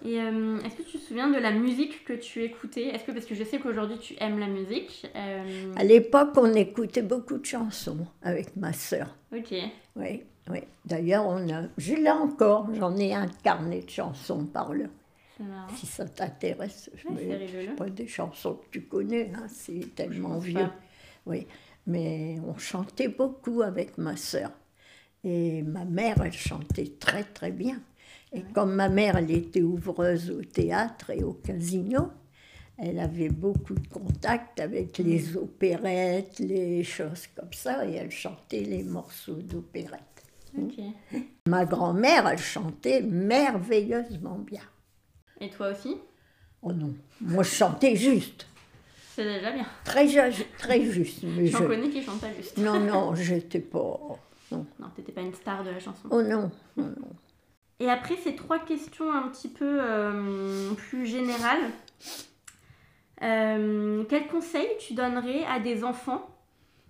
Et 0.04 0.20
euh, 0.20 0.58
est-ce 0.60 0.76
que 0.76 0.82
tu 0.82 0.98
te 0.98 1.04
souviens 1.04 1.30
de 1.30 1.38
la 1.38 1.52
musique 1.52 2.04
que 2.04 2.12
tu 2.12 2.42
écoutais? 2.42 2.86
Est-ce 2.86 3.04
que 3.04 3.12
parce 3.12 3.26
que 3.26 3.34
je 3.34 3.44
sais 3.44 3.58
qu'aujourd'hui 3.58 3.98
tu 3.98 4.14
aimes 4.18 4.38
la 4.38 4.48
musique 4.48 5.06
À 5.14 5.84
l'époque, 5.84 6.30
on 6.36 6.52
écoutait 6.54 7.02
beaucoup 7.02 7.38
de 7.38 7.44
chansons 7.44 8.06
avec 8.22 8.56
ma 8.56 8.72
sœur. 8.72 9.16
Ok. 9.32 9.54
Oui. 9.96 10.22
Oui, 10.50 10.58
d'ailleurs, 10.84 11.26
on 11.26 11.48
a, 11.50 11.62
je 11.78 11.94
l'ai 11.94 12.10
encore, 12.10 12.68
j'en 12.74 12.96
ai 12.96 13.14
un 13.14 13.28
carnet 13.28 13.82
de 13.82 13.90
chansons 13.90 14.44
par 14.44 14.74
là. 14.74 14.86
Si 15.76 15.86
ça 15.86 16.04
t'intéresse, 16.04 16.90
ouais, 17.08 17.74
pas 17.76 17.88
des 17.88 18.06
chansons 18.06 18.54
que 18.54 18.66
tu 18.70 18.82
connais, 18.82 19.32
hein, 19.34 19.46
c'est 19.48 19.94
tellement 19.94 20.38
vieux. 20.38 20.68
Oui, 21.26 21.46
mais 21.86 22.38
on 22.46 22.56
chantait 22.56 23.08
beaucoup 23.08 23.62
avec 23.62 23.98
ma 23.98 24.16
sœur. 24.16 24.50
Et 25.24 25.62
ma 25.62 25.84
mère, 25.84 26.20
elle 26.24 26.32
chantait 26.32 26.92
très 26.98 27.24
très 27.24 27.50
bien. 27.50 27.80
Et 28.32 28.42
comme 28.54 28.74
ma 28.74 28.88
mère, 28.88 29.16
elle 29.16 29.30
était 29.30 29.62
ouvreuse 29.62 30.30
au 30.30 30.42
théâtre 30.42 31.10
et 31.10 31.22
au 31.22 31.34
casino, 31.34 32.10
elle 32.78 32.98
avait 32.98 33.28
beaucoup 33.28 33.74
de 33.74 33.86
contacts 33.88 34.58
avec 34.58 34.98
les 34.98 35.36
opérettes, 35.36 36.38
les 36.38 36.82
choses 36.82 37.26
comme 37.36 37.52
ça, 37.52 37.86
et 37.86 37.92
elle 37.92 38.10
chantait 38.10 38.62
les 38.62 38.82
morceaux 38.82 39.34
d'opérette. 39.34 40.00
Ma 41.46 41.64
grand-mère, 41.64 42.26
elle 42.28 42.38
chantait 42.38 43.02
merveilleusement 43.02 44.38
bien. 44.38 44.62
Et 45.40 45.50
toi 45.50 45.70
aussi? 45.72 45.96
Oh 46.62 46.72
non, 46.72 46.94
moi 47.20 47.42
je 47.42 47.50
chantais 47.50 47.96
juste. 47.96 48.46
C'est 49.14 49.24
déjà 49.24 49.52
bien. 49.52 49.66
Très, 49.84 50.06
très 50.58 50.82
juste. 50.82 51.20
J'en 51.22 51.58
je... 51.58 51.66
connais 51.66 51.90
qui 51.90 52.02
chantaient 52.02 52.34
juste. 52.36 52.56
Non, 52.56 52.80
non, 52.80 53.14
j'étais 53.14 53.60
pas. 53.60 54.00
Non, 54.50 54.66
non 54.78 54.88
t'étais 54.96 55.12
pas 55.12 55.20
une 55.20 55.34
star 55.34 55.64
de 55.64 55.70
la 55.70 55.80
chanson. 55.80 56.08
Oh 56.10 56.22
non, 56.22 56.50
non, 56.76 56.94
non. 57.00 57.08
Et 57.82 57.90
après, 57.90 58.14
ces 58.14 58.36
trois 58.36 58.60
questions 58.60 59.12
un 59.12 59.28
petit 59.28 59.48
peu 59.48 59.78
euh, 59.80 60.72
plus 60.74 61.04
générales. 61.04 61.64
Euh, 63.22 64.04
quel 64.08 64.28
conseil 64.28 64.68
tu 64.78 64.94
donnerais 64.94 65.44
à 65.46 65.58
des 65.58 65.82
enfants 65.82 66.30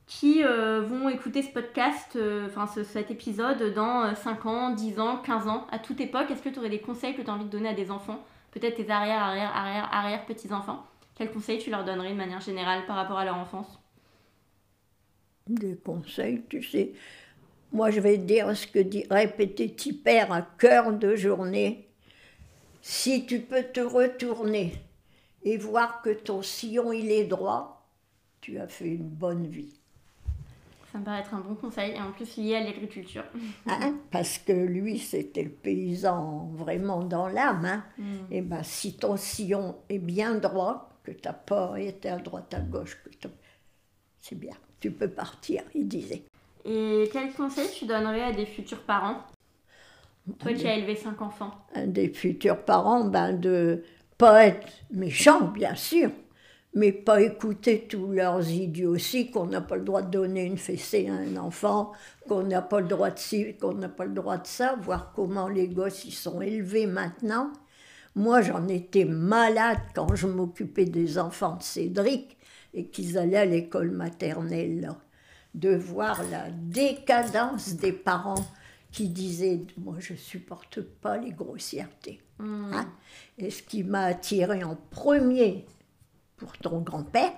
qui 0.07 0.45
euh, 0.45 0.83
vont 0.83 1.09
écouter 1.09 1.41
ce 1.41 1.49
podcast, 1.49 2.17
euh, 2.17 2.47
enfin 2.47 2.67
cet 2.67 3.11
épisode 3.11 3.73
dans 3.73 4.15
5 4.15 4.45
euh, 4.45 4.49
ans, 4.51 4.75
10 4.75 5.01
ans, 5.01 5.17
15 5.17 5.49
ans, 5.49 5.67
à 5.71 5.79
toute 5.79 5.99
époque? 5.99 6.31
Est-ce 6.31 6.43
que 6.43 6.51
tu 6.51 6.59
aurais 6.59 6.69
des 6.69 6.81
conseils 6.81 7.17
que 7.17 7.23
tu 7.23 7.31
as 7.31 7.33
envie 7.33 7.47
de 7.47 7.51
donner 7.51 7.71
à 7.71 7.75
des 7.75 7.91
enfants? 7.91 8.23
Peut-être 8.51 8.77
tes 8.77 8.91
arrière, 8.91 9.23
arrière, 9.23 9.57
arrière, 9.57 9.89
arrière 9.91 10.27
petits-enfants 10.27 10.85
Quels 11.15 11.31
conseils 11.31 11.59
tu 11.59 11.71
leur 11.71 11.87
donnerais 11.87 12.11
de 12.11 12.19
manière 12.19 12.41
générale 12.41 12.85
par 12.85 12.97
rapport 12.97 13.17
à 13.17 13.25
leur 13.25 13.39
enfance? 13.39 13.81
Des 15.47 15.75
conseils, 15.75 16.43
tu 16.51 16.63
sais. 16.63 16.93
Moi, 17.73 17.91
je 17.91 18.01
vais 18.01 18.19
dire 18.19 18.55
ce 18.55 18.67
que 18.67 18.79
dirait 18.79 19.33
petit 19.33 19.93
père 19.93 20.31
à 20.33 20.43
cœur 20.43 20.93
de 20.93 21.17
journée. 21.17 21.89
Si 22.83 23.25
tu 23.27 23.41
peux 23.41 23.63
te 23.63 23.81
retourner 23.81 24.75
et 25.43 25.57
voir 25.57 26.03
que 26.03 26.11
ton 26.11 26.43
sillon 26.43 26.93
il 26.93 27.11
est 27.11 27.25
droit, 27.25 27.89
tu 28.41 28.59
as 28.59 28.67
fait 28.67 28.89
une 28.89 29.09
bonne 29.09 29.47
vie. 29.47 29.73
Ça 30.93 30.99
me 30.99 31.05
paraît 31.05 31.21
être 31.21 31.33
un 31.33 31.41
bon 31.41 31.55
conseil, 31.55 31.93
et 31.93 32.01
en 32.01 32.13
plus 32.13 32.37
lié 32.37 32.57
à 32.57 32.65
l'agriculture. 32.65 33.25
Hein, 33.67 33.95
parce 34.11 34.37
que 34.37 34.53
lui, 34.53 34.99
c'était 34.99 35.45
le 35.45 35.51
paysan 35.51 36.51
vraiment 36.53 37.03
dans 37.03 37.29
l'âme. 37.29 37.65
Hein. 37.65 37.85
Mm. 37.97 38.33
Et 38.33 38.43
ben, 38.43 38.63
si 38.63 38.97
ton 38.97 39.17
sillon 39.17 39.77
est 39.89 39.99
bien 39.99 40.35
droit, 40.35 40.91
que 41.03 41.13
tu 41.13 41.21
n'as 41.25 41.33
pas 41.33 41.81
été 41.81 42.11
à 42.11 42.19
droite, 42.19 42.53
à 42.53 42.61
gauche, 42.61 42.99
que 43.03 43.29
c'est 44.21 44.39
bien, 44.39 44.55
tu 44.81 44.91
peux 44.91 45.09
partir, 45.09 45.63
il 45.75 45.89
disait. 45.89 46.25
Et 46.65 47.09
quel 47.13 47.33
conseil 47.33 47.69
tu 47.77 47.87
donnerais 47.87 48.23
à 48.23 48.33
des 48.33 48.47
futurs 48.47 48.83
parents? 48.83 49.19
Toi 50.39 50.53
qui 50.53 50.69
as 50.69 50.77
élevé 50.77 50.95
cinq 50.95 51.21
enfants. 51.21 51.51
Des 51.87 52.09
futurs 52.09 52.65
parents, 52.65 53.05
ben 53.05 53.33
de 53.33 53.83
pas 54.19 54.47
être 54.47 54.69
méchants, 54.93 55.49
bien 55.49 55.75
sûr, 55.75 56.11
mais 56.75 56.93
pas 56.93 57.21
écouter 57.21 57.87
tous 57.89 58.13
leurs 58.13 58.49
idioties, 58.49 59.33
qu'on 59.33 59.47
n'a 59.47 59.61
pas 59.61 59.77
le 59.77 59.83
droit 59.83 60.03
de 60.03 60.11
donner 60.11 60.45
une 60.45 60.59
fessée 60.59 61.09
à 61.09 61.15
un 61.15 61.37
enfant, 61.37 61.93
qu'on 62.29 62.45
n'a 62.45 62.63
pas 62.63 62.81
le 62.81 62.87
droit 62.87 63.11
de 63.11 63.19
ci, 63.19 63.57
qu'on 63.57 63.75
n'a 63.75 63.89
pas 63.89 64.05
le 64.05 64.15
droit 64.15 64.39
de 64.39 64.47
ça, 64.47 64.77
voir 64.81 65.13
comment 65.15 65.49
les 65.49 65.67
gosses 65.67 66.05
y 66.05 66.13
sont 66.13 66.41
élevés 66.41 66.87
maintenant. 66.87 67.51
Moi, 68.15 68.43
j'en 68.43 68.69
étais 68.69 69.07
malade 69.07 69.81
quand 69.95 70.15
je 70.15 70.29
m'occupais 70.29 70.85
des 70.85 71.19
enfants 71.19 71.57
de 71.57 71.63
Cédric 71.63 72.37
et 72.75 72.87
qu'ils 72.87 73.19
allaient 73.19 73.39
à 73.39 73.45
l'école 73.45 73.91
maternelle, 73.91 74.93
de 75.55 75.75
voir 75.75 76.23
la 76.31 76.51
décadence 76.51 77.75
des 77.75 77.93
parents 77.93 78.45
qui 78.91 79.09
disaient 79.09 79.61
Moi, 79.79 79.97
je 79.99 80.15
supporte 80.15 80.81
pas 80.81 81.19
les 81.19 81.33
grossièretés. 81.33 82.21
Mmh. 82.39 82.73
Hein. 82.75 82.93
et 83.39 83.51
ce 83.51 83.63
qui 83.63 83.85
m'a 83.85 84.05
attiré 84.05 84.65
en 84.65 84.77
premier, 84.91 85.65
pour 86.37 86.59
ton 86.59 86.81
grand-père, 86.81 87.33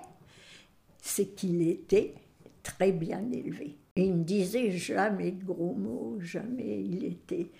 c'est 0.99 1.35
qu'il 1.35 1.61
était 1.67 2.15
très 2.63 2.91
bien 2.91 3.23
élevé. 3.31 3.77
Et 3.95 4.05
il 4.05 4.17
ne 4.19 4.23
disait 4.23 4.71
jamais 4.71 5.31
de 5.31 5.45
gros 5.45 5.75
mots, 5.75 6.17
jamais. 6.19 6.81
Il 6.81 7.05
était 7.05 7.51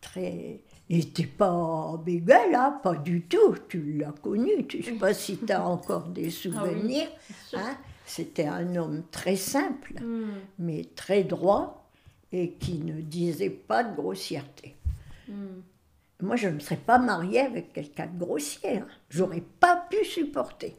très. 0.00 0.60
Il 0.88 0.98
n'était 0.98 1.26
pas 1.26 1.96
bégueule, 2.04 2.54
hein, 2.54 2.80
pas 2.82 2.94
du 2.96 3.22
tout. 3.22 3.54
Tu 3.68 3.94
l'as 3.98 4.12
connu. 4.12 4.66
Je 4.68 4.78
ne 4.78 4.82
sais 4.82 4.92
pas 4.92 5.14
si 5.14 5.38
tu 5.38 5.52
as 5.52 5.64
encore 5.66 6.08
des 6.08 6.26
ah 6.26 6.30
souvenirs. 6.30 7.08
hein. 7.54 7.76
C'était 8.08 8.46
un 8.46 8.74
homme 8.74 9.02
très 9.10 9.36
simple, 9.36 10.02
hmm. 10.02 10.32
mais 10.58 10.86
très 10.96 11.24
droit 11.24 11.86
et 12.32 12.52
qui 12.52 12.78
ne 12.78 13.02
disait 13.02 13.50
pas 13.50 13.84
de 13.84 13.94
grossièreté. 13.94 14.76
Hmm. 15.28 15.60
Moi, 16.22 16.36
je 16.36 16.48
ne 16.48 16.54
me 16.54 16.58
serais 16.58 16.78
pas 16.78 16.98
mariée 16.98 17.40
avec 17.40 17.74
quelqu'un 17.74 18.06
de 18.06 18.18
grossier. 18.18 18.78
Hein. 18.78 18.86
J'aurais 19.10 19.42
pas 19.60 19.86
pu 19.90 20.02
supporter. 20.06 20.74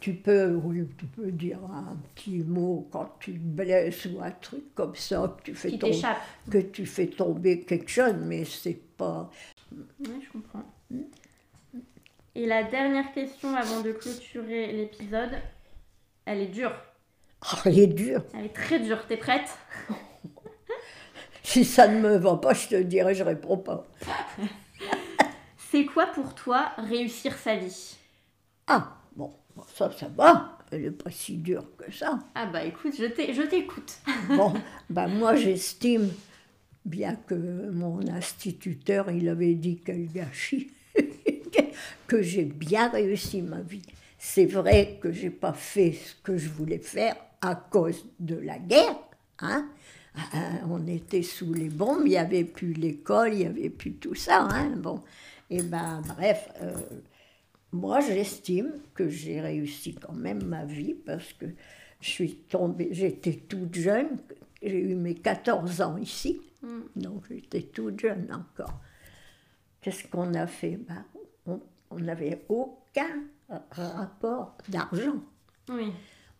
Tu 0.00 0.12
peux, 0.12 0.54
oui, 0.54 0.86
tu 0.98 1.06
peux 1.06 1.32
dire 1.32 1.58
un 1.64 1.96
petit 2.14 2.44
mot 2.44 2.86
quand 2.92 3.10
tu 3.20 3.32
te 3.32 3.38
blesses 3.38 4.04
ou 4.06 4.20
un 4.22 4.30
truc 4.30 4.74
comme 4.74 4.94
ça, 4.94 5.34
que 5.38 5.42
tu 5.42 5.54
fais, 5.54 5.78
tomber, 5.78 6.02
que 6.50 6.58
tu 6.58 6.84
fais 6.84 7.06
tomber 7.06 7.60
quelque 7.62 7.90
chose, 7.90 8.14
mais 8.20 8.44
c'est 8.44 8.80
pas. 8.98 9.30
Oui, 9.72 10.20
je 10.22 10.30
comprends. 10.30 10.64
Et 12.34 12.46
la 12.46 12.64
dernière 12.64 13.12
question 13.12 13.54
avant 13.56 13.80
de 13.80 13.92
clôturer 13.92 14.72
l'épisode, 14.72 15.32
elle 16.24 16.40
est 16.40 16.46
dure. 16.46 16.72
Ah, 17.42 17.58
elle 17.64 17.78
est 17.78 17.86
dure. 17.86 18.22
Elle 18.34 18.46
est 18.46 18.54
très 18.54 18.80
dure. 18.80 19.06
T'es 19.06 19.16
prête? 19.16 19.48
Si 21.42 21.64
ça 21.64 21.88
ne 21.88 21.98
me 21.98 22.16
va 22.16 22.36
pas, 22.36 22.54
je 22.54 22.68
te 22.68 22.80
dirai, 22.80 23.12
je 23.12 23.24
réponds 23.24 23.56
pas. 23.56 23.84
C'est 25.70 25.84
quoi 25.84 26.06
pour 26.06 26.34
toi 26.34 26.70
réussir 26.76 27.36
sa 27.38 27.56
vie? 27.56 27.96
Ah, 28.68 28.98
bon, 29.16 29.32
ça, 29.74 29.90
ça 29.90 30.06
va. 30.08 30.58
Elle 30.70 30.82
n'est 30.82 30.90
pas 30.92 31.10
si 31.10 31.38
dure 31.38 31.64
que 31.76 31.90
ça. 31.90 32.20
Ah 32.36 32.46
bah 32.46 32.62
écoute, 32.64 32.94
je 32.96 33.42
t'écoute. 33.42 33.98
Bon, 34.28 34.54
ben 34.88 35.08
moi 35.08 35.34
j'estime, 35.34 36.10
bien 36.84 37.16
que 37.16 37.70
mon 37.70 38.06
instituteur, 38.08 39.10
il 39.10 39.28
avait 39.28 39.54
dit 39.54 39.80
quel 39.84 40.06
gâchis, 40.06 40.70
que 42.06 42.22
j'ai 42.22 42.44
bien 42.44 42.88
réussi 42.90 43.42
ma 43.42 43.60
vie. 43.60 43.82
C'est 44.22 44.44
vrai 44.44 44.98
que 45.00 45.10
j'ai 45.12 45.30
pas 45.30 45.54
fait 45.54 45.92
ce 45.92 46.14
que 46.14 46.36
je 46.36 46.50
voulais 46.50 46.78
faire 46.78 47.16
à 47.40 47.54
cause 47.54 48.04
de 48.18 48.36
la 48.36 48.58
guerre. 48.58 48.98
Hein? 49.38 49.66
Ah, 50.14 50.60
On 50.68 50.86
était 50.86 51.22
sous 51.22 51.54
les 51.54 51.70
bombes, 51.70 52.02
il 52.04 52.10
n'y 52.10 52.16
avait 52.18 52.44
plus 52.44 52.74
l'école, 52.74 53.32
il 53.32 53.38
n'y 53.38 53.46
avait 53.46 53.70
plus 53.70 53.94
tout 53.94 54.14
ça. 54.14 54.42
Hein? 54.42 54.76
Bon. 54.76 55.00
Et 55.48 55.62
ben 55.62 56.02
bref, 56.06 56.50
euh, 56.60 56.74
moi, 57.72 58.00
j'estime 58.00 58.74
que 58.92 59.08
j'ai 59.08 59.40
réussi 59.40 59.94
quand 59.94 60.12
même 60.12 60.44
ma 60.44 60.66
vie 60.66 60.92
parce 60.92 61.32
que 61.32 61.46
je 62.02 62.10
suis 62.10 62.34
tombée, 62.34 62.90
j'étais 62.92 63.32
toute 63.32 63.74
jeune, 63.74 64.18
j'ai 64.62 64.80
eu 64.80 64.96
mes 64.96 65.14
14 65.14 65.80
ans 65.80 65.96
ici, 65.96 66.42
donc 66.94 67.24
j'étais 67.30 67.62
toute 67.62 67.98
jeune 67.98 68.28
encore. 68.34 68.78
Qu'est-ce 69.80 70.06
qu'on 70.08 70.34
a 70.34 70.46
fait? 70.46 70.76
Ben, 70.76 71.06
On 71.90 71.98
n'avait 71.98 72.44
aucun 72.50 73.24
rapport 73.70 74.56
d'argent. 74.68 75.16
Oui. 75.68 75.92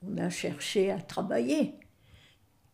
On 0.06 0.16
a 0.18 0.30
cherché 0.30 0.90
à 0.90 0.98
travailler. 1.00 1.74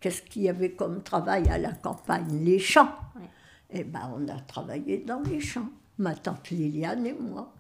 Qu'est-ce 0.01 0.23
qu'il 0.23 0.43
y 0.43 0.49
avait 0.49 0.73
comme 0.73 1.03
travail 1.03 1.49
à 1.49 1.59
la 1.59 1.73
campagne? 1.73 2.45
Les 2.45 2.59
champs. 2.59 2.95
Ouais. 3.17 3.29
Eh 3.71 3.85
ben, 3.85 4.13
on 4.17 4.29
a 4.29 4.39
travaillé 4.41 4.99
dans 4.99 5.21
les 5.23 5.41
champs, 5.41 5.69
ma 5.99 6.15
tante 6.15 6.51
Liliane 6.51 7.07
et 7.07 7.15
moi. 7.15 7.53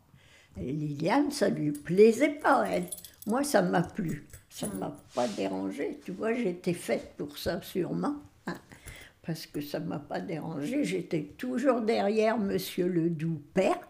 Et 0.58 0.72
Liliane, 0.72 1.30
ça 1.30 1.48
lui 1.48 1.72
plaisait 1.72 2.38
pas, 2.38 2.66
elle. 2.68 2.86
Moi, 3.26 3.42
ça 3.42 3.62
m'a 3.62 3.82
plu. 3.82 4.26
Ça 4.48 4.68
ne 4.68 4.74
m'a 4.74 4.96
pas 5.14 5.26
dérangé. 5.28 5.98
Tu 6.04 6.12
vois, 6.12 6.32
j'étais 6.32 6.72
faite 6.72 7.14
pour 7.18 7.36
ça, 7.36 7.60
sûrement. 7.60 8.16
hein. 8.46 8.56
Parce 9.22 9.46
que 9.46 9.60
ça 9.60 9.80
ne 9.80 9.86
m'a 9.86 9.98
pas 9.98 10.20
dérangé. 10.20 10.84
J'étais 10.84 11.22
toujours 11.36 11.80
derrière 11.80 12.38
Monsieur 12.38 12.86
le 12.86 13.10
Doux 13.10 13.42
Père. 13.52 13.80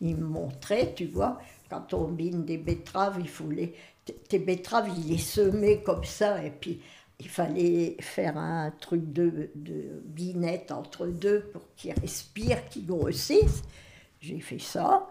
Il 0.00 0.16
me 0.16 0.26
montrait, 0.26 0.94
tu 0.96 1.04
vois, 1.06 1.40
quand 1.72 1.94
on 1.94 2.08
bine 2.08 2.44
des 2.44 2.58
betteraves, 2.58 3.16
il 3.18 3.28
faut 3.28 3.48
les. 3.48 3.74
Tes 4.28 4.38
betteraves, 4.38 4.90
il 4.98 5.08
les 5.12 5.18
semait 5.18 5.80
comme 5.80 6.04
ça, 6.04 6.44
et 6.44 6.50
puis 6.50 6.80
il 7.18 7.28
fallait 7.28 7.96
faire 8.00 8.36
un 8.36 8.70
truc 8.72 9.12
de, 9.12 9.50
de 9.54 10.02
binette 10.04 10.70
entre 10.70 11.06
deux 11.06 11.40
pour 11.52 11.62
qu'ils 11.76 11.94
respirent, 11.94 12.68
qu'ils 12.68 12.86
grossissent. 12.86 13.62
J'ai 14.20 14.40
fait 14.40 14.58
ça. 14.58 15.08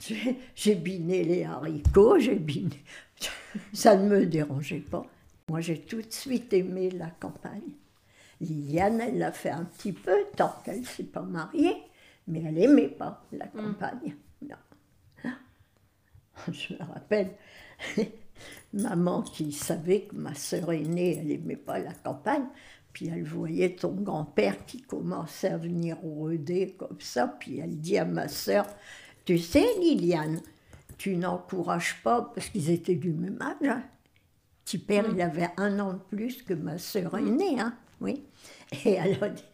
J'ai 0.00 0.36
j'ai 0.54 0.74
biné 0.74 1.22
les 1.22 1.44
haricots, 1.44 2.18
j'ai 2.18 2.36
biné. 2.36 2.82
Ça 3.74 3.96
ne 3.96 4.08
me 4.08 4.26
dérangeait 4.26 4.78
pas. 4.78 5.04
Moi, 5.48 5.60
j'ai 5.60 5.80
tout 5.80 6.00
de 6.00 6.12
suite 6.12 6.52
aimé 6.52 6.90
la 6.90 7.10
campagne. 7.10 7.74
Liliane, 8.40 9.00
elle 9.00 9.18
l'a 9.18 9.32
fait 9.32 9.50
un 9.50 9.64
petit 9.64 9.92
peu, 9.92 10.16
tant 10.36 10.54
qu'elle 10.64 10.80
ne 10.80 10.86
s'est 10.86 11.02
pas 11.02 11.22
mariée, 11.22 11.76
mais 12.26 12.42
elle 12.46 12.54
n'aimait 12.54 12.88
pas 12.88 13.22
la 13.32 13.48
campagne. 13.48 14.16
Non. 14.40 14.56
Je 16.52 16.74
me 16.74 16.78
rappelle, 16.78 17.32
maman 18.72 19.22
qui 19.22 19.52
savait 19.52 20.02
que 20.02 20.14
ma 20.14 20.34
sœur 20.34 20.72
aînée, 20.72 21.18
elle 21.18 21.26
n'aimait 21.26 21.56
pas 21.56 21.78
la 21.78 21.92
campagne, 21.92 22.46
puis 22.92 23.08
elle 23.08 23.24
voyait 23.24 23.76
ton 23.76 23.92
grand-père 23.92 24.64
qui 24.64 24.82
commençait 24.82 25.48
à 25.48 25.58
venir 25.58 25.98
rôder 25.98 26.74
comme 26.78 27.00
ça, 27.00 27.28
puis 27.28 27.58
elle 27.58 27.78
dit 27.78 27.98
à 27.98 28.04
ma 28.04 28.28
sœur, 28.28 28.66
tu 29.24 29.38
sais 29.38 29.66
Liliane, 29.80 30.40
tu 30.98 31.16
n'encourages 31.16 32.02
pas, 32.02 32.30
parce 32.34 32.48
qu'ils 32.48 32.70
étaient 32.70 32.94
du 32.94 33.12
même 33.12 33.40
âge, 33.40 33.68
hein. 33.68 33.82
Petit 34.64 34.78
père, 34.78 35.04
il 35.10 35.20
avait 35.20 35.48
un 35.56 35.80
an 35.80 35.94
de 35.94 36.16
plus 36.16 36.42
que 36.42 36.54
ma 36.54 36.78
sœur 36.78 37.16
aînée, 37.16 37.58
hein, 37.58 37.74
oui. 38.00 38.24
Et 38.84 38.92
elle 38.92 39.22
a 39.22 39.28
dit, 39.28 39.44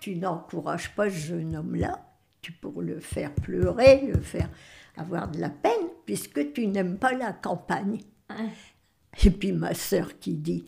tu 0.00 0.16
n'encourages 0.16 0.94
pas 0.94 1.10
ce 1.10 1.16
jeune 1.16 1.56
homme-là, 1.56 2.04
tu 2.40 2.52
pour 2.52 2.80
le 2.80 3.00
faire 3.00 3.34
pleurer, 3.34 4.06
le 4.06 4.20
faire 4.20 4.48
avoir 4.96 5.28
de 5.28 5.40
la 5.40 5.50
peine, 5.50 5.88
puisque 6.04 6.52
tu 6.52 6.66
n'aimes 6.66 6.98
pas 6.98 7.12
la 7.12 7.32
campagne. 7.32 8.00
Et 9.24 9.30
puis 9.30 9.52
ma 9.52 9.74
sœur 9.74 10.18
qui 10.18 10.34
dit, 10.34 10.64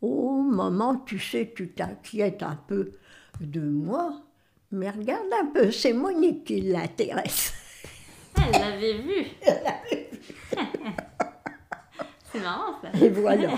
oh 0.00 0.42
maman, 0.42 0.96
tu 0.98 1.18
sais, 1.18 1.52
tu 1.54 1.70
t'inquiètes 1.72 2.42
un 2.42 2.56
peu 2.66 2.92
de 3.40 3.60
moi, 3.60 4.22
mais 4.70 4.90
regarde 4.90 5.26
un 5.40 5.46
peu, 5.46 5.70
c'est 5.70 5.92
Monique 5.92 6.44
qui 6.44 6.60
l'intéresse. 6.60 7.52
Elle 8.36 8.52
l'avait 8.60 8.98
vu. 8.98 9.26
C'est 12.32 12.40
marrant 12.40 12.74
ça. 12.82 12.90
Et 13.00 13.08
voilà. 13.08 13.50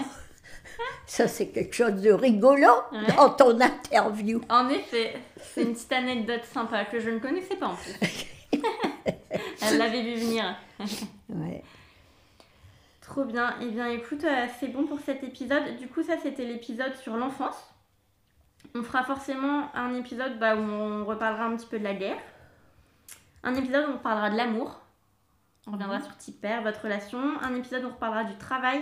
Ça, 1.07 1.27
c'est 1.27 1.49
quelque 1.49 1.75
chose 1.75 2.01
de 2.01 2.13
rigolo 2.13 2.69
Ouais. 2.93 3.15
dans 3.17 3.31
ton 3.31 3.61
interview. 3.61 4.41
En 4.49 4.69
effet, 4.69 5.15
c'est 5.43 5.63
une 5.63 5.73
petite 5.75 5.93
anecdote 5.93 6.45
sympa 6.45 6.85
que 6.85 7.01
je 7.01 7.11
ne 7.11 7.19
connaissais 7.19 7.57
pas 7.57 7.67
en 7.67 7.75
plus. 7.75 7.95
Elle 9.63 9.79
l'avait 9.79 10.03
vu 10.03 10.15
venir. 10.15 10.57
Ouais. 11.29 11.63
Trop 13.03 13.25
bien. 13.25 13.55
Eh 13.61 13.69
bien, 13.71 13.89
écoute, 13.89 14.25
euh, 14.25 14.47
c'est 14.59 14.69
bon 14.69 14.87
pour 14.87 15.01
cet 15.01 15.23
épisode. 15.23 15.77
Du 15.79 15.89
coup, 15.89 16.03
ça, 16.03 16.15
c'était 16.23 16.45
l'épisode 16.45 16.95
sur 16.97 17.17
l'enfance. 17.17 17.57
On 18.75 18.83
fera 18.83 19.05
forcément 19.05 19.75
un 19.75 19.95
épisode 19.95 20.39
bah, 20.39 20.57
où 20.57 20.61
on 20.61 21.05
reparlera 21.05 21.47
un 21.47 21.57
petit 21.57 21.67
peu 21.67 21.79
de 21.79 21.85
la 21.85 21.95
guerre. 21.95 22.19
Un 23.43 23.55
épisode 23.55 23.89
où 23.89 23.93
on 23.95 23.99
parlera 23.99 24.31
de 24.31 24.37
l'amour. 24.37 24.81
On 25.67 25.73
reviendra 25.73 26.01
sur 26.01 26.17
Tipper, 26.17 26.61
votre 26.63 26.83
relation. 26.83 27.19
Un 27.43 27.55
épisode 27.55 27.85
où 27.85 27.89
on 27.89 27.93
reparlera 27.93 28.25
du 28.25 28.37
travail. 28.37 28.81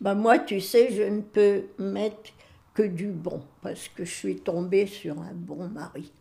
Bah, 0.00 0.14
moi, 0.14 0.38
tu 0.38 0.60
sais, 0.60 0.92
je 0.92 1.02
ne 1.02 1.20
peux 1.20 1.64
mettre 1.78 2.32
que 2.74 2.82
du 2.82 3.08
bon, 3.08 3.42
parce 3.62 3.88
que 3.88 4.04
je 4.04 4.12
suis 4.12 4.40
tombée 4.40 4.86
sur 4.86 5.20
un 5.20 5.32
bon 5.32 5.68
mari. 5.68 6.12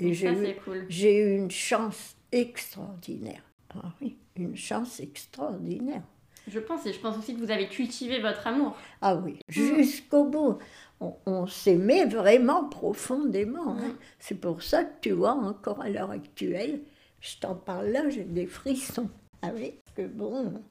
Et 0.00 0.14
j'ai 0.14 0.30
eu, 0.32 0.56
cool. 0.64 0.86
une 0.90 1.50
chance 1.50 2.16
extraordinaire. 2.32 3.42
Ah 3.74 3.92
oui, 4.00 4.16
une 4.36 4.56
chance 4.56 4.98
extraordinaire. 5.00 6.02
Je 6.48 6.58
pense, 6.58 6.86
et 6.86 6.92
je 6.92 7.00
pense 7.00 7.16
aussi 7.18 7.34
que 7.34 7.40
vous 7.40 7.50
avez 7.50 7.68
cultivé 7.68 8.20
votre 8.20 8.46
amour. 8.46 8.76
Ah 9.02 9.14
oui, 9.16 9.38
jusqu'au 9.48 10.24
bout. 10.24 10.58
On, 11.00 11.14
on 11.26 11.46
s'aimait 11.46 12.06
vraiment 12.06 12.64
profondément. 12.68 13.76
hein. 13.76 13.88
Mm. 13.88 13.96
C'est 14.18 14.34
pour 14.40 14.62
ça 14.62 14.84
que 14.84 15.00
tu 15.00 15.10
vois, 15.12 15.32
encore 15.32 15.80
à 15.80 15.88
l'heure 15.88 16.10
actuelle, 16.10 16.80
je 17.20 17.36
t'en 17.38 17.54
parle 17.54 17.88
là, 17.88 18.08
j'ai 18.08 18.24
des 18.24 18.46
frissons. 18.46 19.08
Ah 19.42 19.50
oui, 19.54 19.74
que 19.94 20.06
bon, 20.06 20.62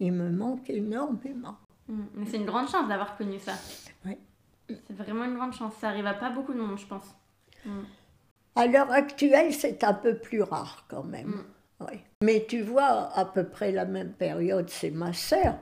il 0.00 0.12
me 0.12 0.30
manque 0.30 0.68
énormément. 0.68 1.56
Mm. 1.88 2.02
Mais 2.14 2.26
c'est 2.26 2.38
une 2.38 2.46
grande 2.46 2.68
chance 2.68 2.88
d'avoir 2.88 3.16
connu 3.16 3.38
ça. 3.38 3.54
Ouais. 4.04 4.18
C'est 4.68 4.96
vraiment 4.96 5.24
une 5.24 5.34
grande 5.34 5.52
chance. 5.52 5.74
Ça 5.80 5.88
arrive 5.90 6.06
à 6.06 6.14
pas 6.14 6.30
beaucoup 6.30 6.52
de 6.54 6.58
monde, 6.58 6.78
je 6.78 6.86
pense. 6.86 7.14
Mm. 8.54 8.58
À 8.60 8.66
l'heure 8.66 8.92
actuelle, 8.92 9.52
c'est 9.52 9.82
un 9.84 9.94
peu 9.94 10.16
plus 10.16 10.42
rare 10.42 10.84
quand 10.88 11.04
même. 11.04 11.44
Oui. 11.80 11.98
Mais 12.22 12.44
tu 12.48 12.62
vois, 12.62 13.10
à 13.14 13.24
peu 13.24 13.44
près 13.44 13.72
la 13.72 13.84
même 13.84 14.12
période, 14.12 14.68
c'est 14.70 14.90
ma 14.90 15.12
sœur, 15.12 15.58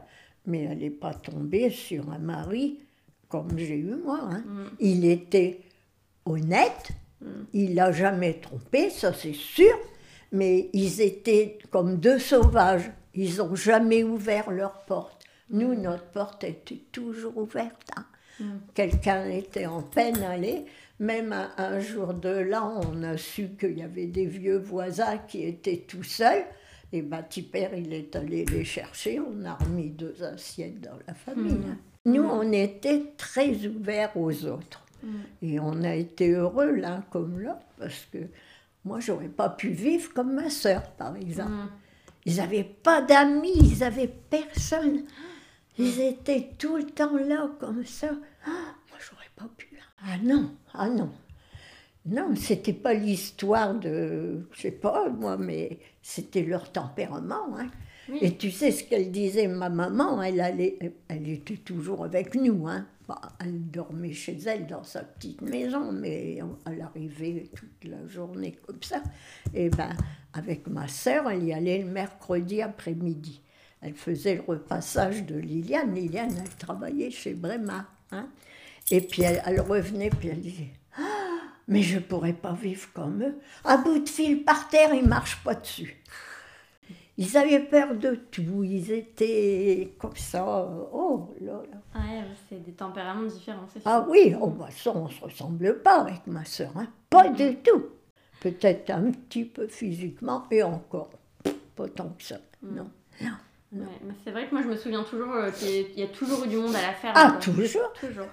mais 0.46 0.64
elle 0.64 0.78
n'est 0.78 0.90
pas 0.90 1.14
tombée 1.14 1.70
sur 1.70 2.10
un 2.10 2.18
mari 2.18 2.80
comme 3.28 3.56
j'ai 3.56 3.76
eu 3.78 3.94
moi. 3.94 4.20
hein. 4.22 4.42
Il 4.80 5.04
était 5.06 5.60
honnête, 6.26 6.90
il 7.52 7.74
l'a 7.74 7.92
jamais 7.92 8.34
trompé, 8.40 8.90
ça 8.90 9.12
c'est 9.14 9.32
sûr, 9.34 9.74
mais 10.32 10.68
ils 10.72 11.00
étaient 11.00 11.58
comme 11.70 11.96
deux 11.98 12.18
sauvages. 12.18 12.90
Ils 13.14 13.36
n'ont 13.38 13.54
jamais 13.54 14.04
ouvert 14.04 14.50
leur 14.50 14.84
porte. 14.84 15.24
Nous, 15.48 15.74
notre 15.74 16.04
porte 16.10 16.44
était 16.44 16.82
toujours 16.92 17.36
ouverte. 17.38 17.90
hein. 17.96 18.04
Quelqu'un 18.74 19.28
était 19.28 19.66
en 19.66 19.82
peine, 19.82 20.22
allez. 20.22 20.64
Même 20.98 21.32
un, 21.32 21.50
un 21.56 21.80
jour 21.80 22.12
de 22.14 22.28
l'an, 22.28 22.80
on 22.92 23.02
a 23.02 23.16
su 23.16 23.50
qu'il 23.58 23.78
y 23.78 23.82
avait 23.82 24.06
des 24.06 24.26
vieux 24.26 24.58
voisins 24.58 25.18
qui 25.18 25.44
étaient 25.44 25.84
tout 25.88 26.02
seuls. 26.02 26.44
Et 26.92 27.02
ben, 27.02 27.22
Tipper, 27.22 27.68
il 27.76 27.92
est 27.92 28.14
allé 28.16 28.44
les 28.46 28.64
chercher. 28.64 29.20
On 29.20 29.44
a 29.44 29.54
remis 29.54 29.90
deux 29.90 30.22
assiettes 30.22 30.80
dans 30.80 30.98
la 31.06 31.14
famille. 31.14 31.58
hein. 31.68 31.78
Nous, 32.04 32.22
on 32.24 32.50
était 32.52 33.12
très 33.16 33.66
ouverts 33.66 34.16
aux 34.16 34.44
autres. 34.46 34.84
Et 35.40 35.58
on 35.60 35.82
a 35.82 35.94
été 35.94 36.30
heureux 36.32 36.72
l'un 36.72 37.02
comme 37.10 37.38
l'autre 37.40 37.64
parce 37.78 38.06
que 38.12 38.18
moi, 38.84 39.00
j'aurais 39.00 39.28
pas 39.28 39.48
pu 39.48 39.68
vivre 39.70 40.12
comme 40.12 40.34
ma 40.34 40.50
sœur, 40.50 40.90
par 40.92 41.16
exemple. 41.16 41.50
Mm. 41.52 41.70
Ils 42.26 42.36
n'avaient 42.36 42.64
pas 42.82 43.00
d'amis, 43.00 43.52
ils 43.56 43.78
n'avaient 43.78 44.12
personne. 44.28 45.04
Ils 45.78 46.00
étaient 46.02 46.50
tout 46.58 46.76
le 46.76 46.84
temps 46.84 47.16
là, 47.16 47.48
comme 47.58 47.86
ça. 47.86 48.10
Ah. 49.40 49.48
Ah 50.02 50.16
non, 50.22 50.50
ah 50.72 50.88
non. 50.88 51.10
Non, 52.06 52.34
c'était 52.34 52.72
pas 52.72 52.94
l'histoire 52.94 53.74
de, 53.74 54.46
je 54.52 54.60
sais 54.60 54.70
pas 54.70 55.10
moi, 55.10 55.36
mais 55.36 55.78
c'était 56.00 56.42
leur 56.42 56.72
tempérament. 56.72 57.56
Hein. 57.58 57.68
Et 58.20 58.36
tu 58.36 58.50
sais 58.50 58.70
ce 58.70 58.84
qu'elle 58.84 59.10
disait, 59.10 59.46
ma 59.46 59.68
maman, 59.68 60.22
elle, 60.22 60.40
allait, 60.40 60.78
elle 61.08 61.28
était 61.28 61.58
toujours 61.58 62.04
avec 62.04 62.34
nous. 62.34 62.66
Hein. 62.66 62.86
Bah, 63.06 63.20
elle 63.40 63.70
dormait 63.70 64.12
chez 64.12 64.38
elle 64.46 64.66
dans 64.66 64.82
sa 64.82 65.02
petite 65.02 65.42
maison, 65.42 65.92
mais 65.92 66.38
elle 66.66 66.80
arrivait 66.80 67.50
toute 67.54 67.84
la 67.84 68.06
journée 68.06 68.56
comme 68.66 68.82
ça. 68.82 69.02
Et 69.52 69.68
ben, 69.68 69.90
avec 70.32 70.66
ma 70.68 70.88
sœur, 70.88 71.28
elle 71.28 71.44
y 71.44 71.52
allait 71.52 71.78
le 71.78 71.90
mercredi 71.90 72.62
après-midi. 72.62 73.42
Elle 73.82 73.94
faisait 73.94 74.36
le 74.36 74.42
repassage 74.42 75.24
de 75.26 75.36
Liliane. 75.36 75.94
Liliane, 75.94 76.34
elle 76.38 76.56
travaillait 76.56 77.10
chez 77.10 77.34
Brema. 77.34 77.86
Hein. 78.12 78.28
Et 78.90 79.00
puis 79.00 79.22
elle, 79.22 79.60
revenait, 79.60 80.10
puis 80.10 80.28
elle 80.28 80.40
disait 80.40 80.70
ah, 80.98 81.02
Mais 81.68 81.82
je 81.82 81.96
ne 81.96 82.00
pourrais 82.00 82.32
pas 82.32 82.52
vivre 82.52 82.88
comme 82.92 83.22
eux. 83.22 83.38
Un 83.64 83.78
bout 83.78 84.00
de 84.00 84.08
fil 84.08 84.44
par 84.44 84.68
terre, 84.68 84.92
ils 84.94 85.04
ne 85.04 85.08
marchent 85.08 85.42
pas 85.44 85.54
dessus. 85.54 85.96
Ils 87.16 87.36
avaient 87.36 87.60
peur 87.60 87.94
de 87.96 88.14
tout, 88.14 88.64
ils 88.64 88.90
étaient 88.92 89.92
comme 89.98 90.16
ça. 90.16 90.66
Oh 90.90 91.34
là 91.40 91.52
là. 91.70 92.00
Ouais, 92.00 92.24
c'est 92.48 92.64
des 92.64 92.72
tempéraments 92.72 93.28
différents, 93.28 93.66
c'est 93.72 93.82
Ah 93.84 94.06
oui, 94.08 94.34
oh, 94.40 94.48
bah, 94.48 94.68
ça, 94.70 94.90
on 94.94 95.04
ne 95.04 95.10
se 95.10 95.20
ressemble 95.22 95.82
pas 95.82 96.00
avec 96.00 96.26
ma 96.26 96.46
soeur, 96.46 96.72
hein. 96.76 96.86
pas 97.10 97.28
du 97.28 97.56
tout. 97.56 97.90
Peut-être 98.40 98.88
un 98.88 99.10
petit 99.10 99.44
peu 99.44 99.68
physiquement, 99.68 100.44
et 100.50 100.62
encore, 100.62 101.10
pas 101.76 101.88
tant 101.88 102.08
que 102.08 102.22
ça. 102.22 102.38
Mm. 102.62 102.76
Non, 102.76 102.90
non. 103.72 103.86
c'est 104.24 104.30
vrai 104.30 104.48
que 104.48 104.54
moi 104.54 104.62
je 104.62 104.68
me 104.68 104.76
souviens 104.76 105.04
toujours 105.04 105.34
euh, 105.34 105.50
qu'il 105.50 105.98
y 105.98 106.02
a 106.02 106.08
toujours 106.08 106.42
eu 106.44 106.48
du 106.48 106.56
monde 106.56 106.74
à 106.74 106.80
la 106.80 106.94
ferme. 106.94 107.14
Ah, 107.16 107.38
toujours 107.38 107.92
Toujours. 108.00 108.28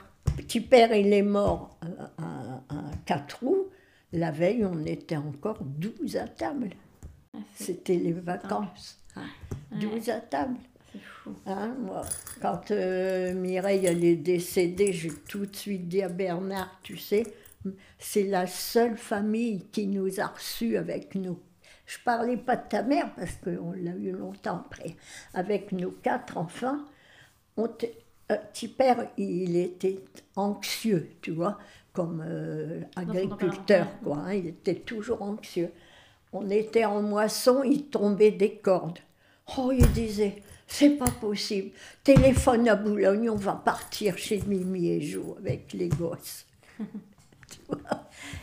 Petit 0.47 0.61
père, 0.61 0.95
il 0.95 1.11
est 1.11 1.23
mort 1.23 1.77
à, 1.81 2.23
à, 2.73 2.83
4 3.05 3.39
roues. 3.43 3.67
La 4.13 4.31
veille, 4.31 4.63
on 4.63 4.85
était 4.85 5.17
encore 5.17 5.61
12 5.61 6.15
à 6.15 6.25
table. 6.25 6.69
C'était 7.53 7.97
les 7.97 8.13
vacances. 8.13 8.97
12 9.71 10.09
à 10.09 10.21
table. 10.21 10.55
Hein, 11.45 11.75
moi, 11.77 12.05
quand 12.41 12.71
euh, 12.71 13.33
Mireille 13.33 13.87
elle 13.87 14.05
est 14.05 14.15
décédée, 14.15 14.93
j'ai 14.93 15.11
tout 15.11 15.45
de 15.45 15.53
suite 15.53 15.89
dit 15.89 16.01
à 16.01 16.07
Bernard, 16.07 16.79
tu 16.81 16.95
sais, 16.95 17.23
c'est 17.99 18.23
la 18.23 18.47
seule 18.47 18.95
famille 18.95 19.65
qui 19.73 19.85
nous 19.85 20.21
a 20.21 20.27
reçus 20.27 20.77
avec 20.77 21.13
nous. 21.15 21.37
Je 21.85 21.97
parlais 22.05 22.37
pas 22.37 22.55
de 22.55 22.69
ta 22.69 22.83
mère 22.83 23.13
parce 23.15 23.35
qu'on 23.35 23.73
l'a 23.73 23.95
eu 23.97 24.11
longtemps 24.11 24.63
après. 24.65 24.95
Avec 25.33 25.73
nos 25.73 25.91
quatre 25.91 26.37
enfants, 26.37 26.79
on 27.57 27.67
euh, 28.31 28.37
père, 28.77 29.07
il 29.17 29.55
était 29.55 29.99
anxieux, 30.35 31.09
tu 31.21 31.31
vois, 31.31 31.57
comme 31.93 32.23
euh, 32.25 32.81
agriculteur, 32.95 33.87
quoi. 34.03 34.17
Hein, 34.17 34.33
il 34.33 34.47
était 34.47 34.75
toujours 34.75 35.21
anxieux. 35.21 35.71
On 36.33 36.49
était 36.49 36.85
en 36.85 37.01
moisson, 37.01 37.63
il 37.63 37.85
tombait 37.85 38.31
des 38.31 38.55
cordes. 38.55 38.99
Oh, 39.57 39.71
il 39.71 39.89
disait, 39.93 40.41
c'est 40.67 40.89
pas 40.89 41.09
possible. 41.09 41.71
Téléphone 42.03 42.67
à 42.67 42.75
Boulogne, 42.75 43.29
on 43.29 43.35
va 43.35 43.53
partir 43.53 44.17
chez 44.17 44.41
Mimi 44.45 44.89
et 44.89 45.01
Jo 45.01 45.37
avec 45.39 45.71
les 45.71 45.87
gosses. 45.87 46.45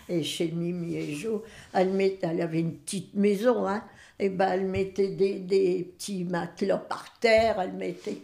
et 0.08 0.22
chez 0.22 0.50
Mimi 0.50 0.96
et 0.96 1.14
Jo, 1.14 1.42
elle, 1.74 2.16
elle 2.22 2.40
avait 2.40 2.60
une 2.60 2.76
petite 2.76 3.14
maison, 3.14 3.68
hein, 3.68 3.84
et 4.18 4.30
ben 4.30 4.48
elle 4.52 4.66
mettait 4.66 5.08
des, 5.08 5.40
des 5.40 5.92
petits 5.94 6.24
matelas 6.24 6.78
par 6.78 7.18
terre, 7.18 7.60
elle 7.60 7.74
mettait. 7.74 8.18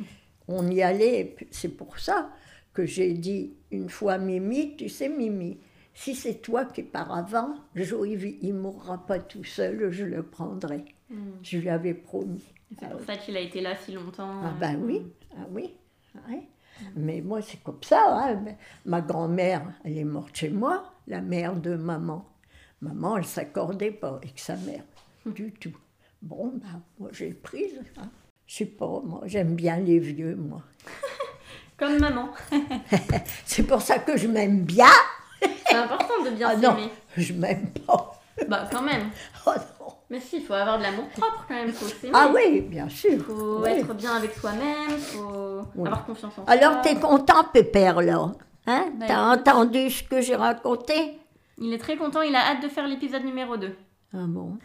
On 0.50 0.68
y 0.68 0.82
allait, 0.82 1.36
c'est 1.50 1.68
pour 1.68 1.98
ça 1.98 2.30
que 2.72 2.84
j'ai 2.84 3.12
dit 3.12 3.54
une 3.70 3.88
fois 3.88 4.18
Mimi, 4.18 4.76
tu 4.76 4.88
sais 4.88 5.08
Mimi, 5.08 5.58
si 5.94 6.14
c'est 6.14 6.42
toi 6.42 6.64
qui 6.64 6.82
pars 6.82 7.12
avant, 7.12 7.54
Jo, 7.74 8.04
il 8.04 8.38
ne 8.42 8.58
mourra 8.58 9.06
pas 9.06 9.18
tout 9.18 9.44
seul, 9.44 9.90
je 9.90 10.04
le 10.04 10.22
prendrai. 10.22 10.84
Hmm. 11.08 11.32
Je 11.42 11.58
lui 11.58 11.68
avais 11.68 11.94
promis. 11.94 12.44
C'est 12.78 12.90
pour 12.90 13.00
ça 13.02 13.16
qu'il 13.16 13.36
a 13.36 13.40
été 13.40 13.60
là 13.60 13.76
si 13.76 13.92
longtemps. 13.92 14.42
Ah 14.44 14.54
ben 14.58 14.80
oui, 14.82 15.02
ah 15.36 15.46
oui. 15.50 15.74
Mais 16.96 17.20
moi, 17.20 17.42
c'est 17.42 17.62
comme 17.62 17.82
ça. 17.82 18.02
Hein. 18.08 18.44
Ma 18.84 19.00
grand-mère, 19.00 19.72
elle 19.84 19.98
est 19.98 20.04
morte 20.04 20.34
chez 20.36 20.50
moi, 20.50 20.94
la 21.06 21.20
mère 21.20 21.56
de 21.56 21.74
maman. 21.74 22.26
Maman, 22.80 23.16
elle 23.16 23.22
ne 23.22 23.28
s'accordait 23.28 23.90
pas 23.90 24.16
avec 24.16 24.38
sa 24.38 24.56
mère, 24.56 24.84
du 25.26 25.52
tout. 25.52 25.76
Bon, 26.22 26.52
ben, 26.54 26.82
moi, 26.98 27.10
j'ai 27.12 27.32
prise. 27.34 27.80
Hein. 27.96 28.10
Je 28.50 28.56
sais 28.56 28.64
pas, 28.64 29.00
moi, 29.04 29.20
j'aime 29.26 29.54
bien 29.54 29.76
les 29.76 30.00
vieux, 30.00 30.34
moi. 30.34 30.60
Comme 31.78 32.00
maman. 32.00 32.30
c'est 33.44 33.62
pour 33.62 33.80
ça 33.80 34.00
que 34.00 34.16
je 34.16 34.26
m'aime 34.26 34.64
bien. 34.64 34.90
C'est 35.40 35.76
important 35.76 36.24
de 36.24 36.30
bien 36.30 36.48
ah 36.50 36.60
s'aimer. 36.60 36.82
Non, 36.82 36.90
je 37.16 37.32
m'aime 37.32 37.70
pas. 37.86 38.20
Bah 38.48 38.68
quand 38.72 38.82
même. 38.82 39.10
Oh 39.46 39.52
non. 39.78 39.86
Mais 40.10 40.18
si, 40.18 40.38
il 40.38 40.42
faut 40.44 40.54
avoir 40.54 40.78
de 40.78 40.82
l'amour 40.82 41.06
propre 41.10 41.44
quand 41.46 41.54
même, 41.54 41.70
faut 41.70 41.86
s'aimer. 41.86 42.12
Ah 42.12 42.32
oui, 42.34 42.62
bien 42.62 42.88
sûr. 42.88 43.12
Il 43.12 43.20
faut 43.20 43.64
être 43.64 43.94
bien 43.94 44.16
avec 44.16 44.34
soi-même, 44.34 44.90
il 44.90 44.98
faut 44.98 45.64
avoir 45.78 46.04
confiance 46.04 46.32
en 46.32 46.44
soi. 46.44 46.52
Alors 46.52 46.82
t'es 46.82 46.96
content, 46.96 47.44
Pépère, 47.52 48.02
là 48.02 48.32
Hein? 48.66 48.86
Bah, 48.98 49.06
T'as 49.06 49.32
entendu 49.32 49.90
ce 49.90 50.02
que 50.02 50.20
j'ai 50.20 50.34
raconté? 50.34 51.20
Il 51.56 51.72
est 51.72 51.78
très 51.78 51.96
content, 51.96 52.22
il 52.22 52.34
a 52.34 52.40
hâte 52.50 52.64
de 52.64 52.68
faire 52.68 52.88
l'épisode 52.88 53.24
numéro 53.24 53.56
2. 53.56 53.76
Ah 54.12 54.16
bon? 54.26 54.58